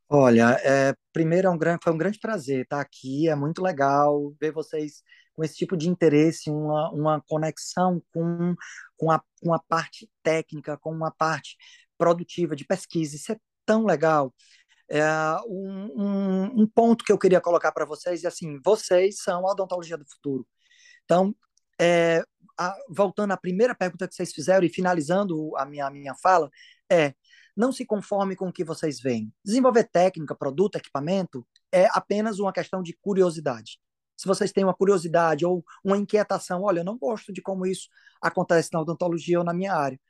Olha, 0.08 0.58
é, 0.64 0.94
primeiro 1.12 1.46
é 1.46 1.50
um 1.50 1.56
grande, 1.56 1.80
foi 1.82 1.92
um 1.92 1.98
grande 1.98 2.18
prazer 2.18 2.64
estar 2.64 2.80
aqui, 2.80 3.28
é 3.28 3.36
muito 3.36 3.62
legal 3.62 4.34
ver 4.40 4.52
vocês 4.52 5.02
com 5.32 5.44
esse 5.44 5.54
tipo 5.54 5.76
de 5.76 5.88
interesse, 5.88 6.50
uma, 6.50 6.90
uma 6.90 7.22
conexão 7.26 8.02
com, 8.12 8.54
com, 8.96 9.10
a, 9.10 9.22
com 9.40 9.54
a 9.54 9.60
parte 9.60 10.10
técnica, 10.22 10.76
com 10.76 10.90
uma 10.90 11.10
parte 11.10 11.56
produtiva 11.96 12.56
de 12.56 12.66
pesquisa, 12.66 13.16
isso 13.16 13.32
é 13.32 13.36
tão 13.64 13.84
legal. 13.84 14.34
É, 14.90 15.02
um, 15.46 16.02
um, 16.02 16.62
um 16.62 16.66
ponto 16.66 17.04
que 17.04 17.12
eu 17.12 17.18
queria 17.18 17.40
colocar 17.40 17.72
para 17.72 17.84
vocês 17.84 18.24
é 18.24 18.28
assim, 18.28 18.60
vocês 18.64 19.22
são 19.22 19.46
a 19.46 19.52
odontologia 19.52 19.96
do 19.96 20.04
futuro. 20.08 20.46
Então, 21.04 21.34
é, 21.80 22.22
a, 22.58 22.76
voltando 22.90 23.32
à 23.32 23.36
primeira 23.36 23.74
pergunta 23.74 24.06
que 24.06 24.14
vocês 24.14 24.32
fizeram 24.32 24.66
e 24.66 24.68
finalizando 24.68 25.56
a 25.56 25.64
minha, 25.64 25.86
a 25.86 25.90
minha 25.90 26.14
fala, 26.14 26.50
é 26.90 27.14
não 27.56 27.72
se 27.72 27.84
conforme 27.84 28.34
com 28.34 28.48
o 28.48 28.52
que 28.52 28.64
vocês 28.64 29.00
veem. 29.00 29.32
Desenvolver 29.44 29.84
técnica, 29.84 30.34
produto, 30.34 30.76
equipamento 30.76 31.46
é 31.70 31.86
apenas 31.92 32.38
uma 32.38 32.52
questão 32.52 32.82
de 32.82 32.96
curiosidade. 33.00 33.78
Se 34.16 34.26
vocês 34.26 34.52
têm 34.52 34.64
uma 34.64 34.74
curiosidade 34.74 35.44
ou 35.44 35.64
uma 35.84 35.96
inquietação, 35.96 36.62
olha, 36.62 36.80
eu 36.80 36.84
não 36.84 36.96
gosto 36.98 37.32
de 37.32 37.42
como 37.42 37.66
isso 37.66 37.88
acontece 38.20 38.70
na 38.72 38.80
odontologia 38.80 39.38
ou 39.38 39.44
na 39.44 39.52
minha 39.52 39.74
área. 39.74 40.00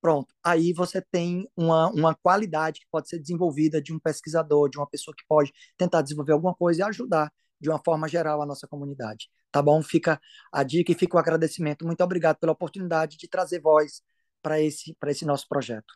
Pronto, 0.00 0.32
aí 0.44 0.72
você 0.72 1.02
tem 1.02 1.48
uma, 1.56 1.90
uma 1.90 2.14
qualidade 2.14 2.80
que 2.80 2.86
pode 2.90 3.08
ser 3.08 3.18
desenvolvida 3.18 3.82
de 3.82 3.92
um 3.92 3.98
pesquisador, 3.98 4.68
de 4.68 4.78
uma 4.78 4.88
pessoa 4.88 5.14
que 5.16 5.24
pode 5.26 5.52
tentar 5.76 6.02
desenvolver 6.02 6.32
alguma 6.32 6.54
coisa 6.54 6.80
e 6.80 6.84
ajudar 6.84 7.32
de 7.60 7.68
uma 7.68 7.80
forma 7.84 8.06
geral 8.06 8.40
a 8.40 8.46
nossa 8.46 8.68
comunidade. 8.68 9.28
Tá 9.50 9.60
bom? 9.60 9.82
Fica 9.82 10.20
a 10.52 10.62
dica 10.62 10.92
e 10.92 10.94
fica 10.94 11.16
o 11.16 11.20
agradecimento. 11.20 11.84
Muito 11.84 12.02
obrigado 12.04 12.36
pela 12.36 12.52
oportunidade 12.52 13.16
de 13.16 13.28
trazer 13.28 13.60
voz 13.60 14.02
para 14.40 14.60
esse, 14.60 14.96
esse 15.06 15.24
nosso 15.24 15.48
projeto. 15.48 15.94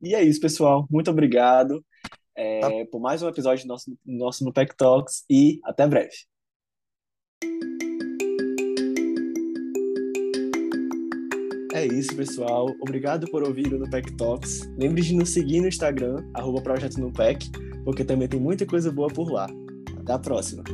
E 0.00 0.14
é 0.14 0.22
isso, 0.22 0.40
pessoal. 0.40 0.86
Muito 0.88 1.10
obrigado 1.10 1.84
é, 2.36 2.60
tá. 2.60 2.70
por 2.92 3.00
mais 3.00 3.20
um 3.20 3.28
episódio 3.28 3.64
do 3.64 3.68
nosso, 3.68 3.98
nosso 4.06 4.44
no 4.44 4.52
Pack 4.52 4.76
Talks 4.76 5.24
e 5.28 5.60
até 5.64 5.88
breve. 5.88 6.14
É 11.78 11.86
isso, 11.86 12.16
pessoal. 12.16 12.74
Obrigado 12.80 13.30
por 13.30 13.44
ouvir 13.44 13.72
o 13.72 13.78
Nupec 13.78 14.12
Talks. 14.16 14.68
Lembre 14.76 15.00
de 15.00 15.14
nos 15.14 15.28
seguir 15.28 15.60
no 15.60 15.68
Instagram, 15.68 16.24
arroba 16.34 16.60
Projeto 16.60 16.98
Nupec, 16.98 17.48
porque 17.84 18.02
também 18.02 18.26
tem 18.26 18.40
muita 18.40 18.66
coisa 18.66 18.90
boa 18.90 19.06
por 19.06 19.30
lá. 19.30 19.46
Até 19.96 20.12
a 20.12 20.18
próxima! 20.18 20.64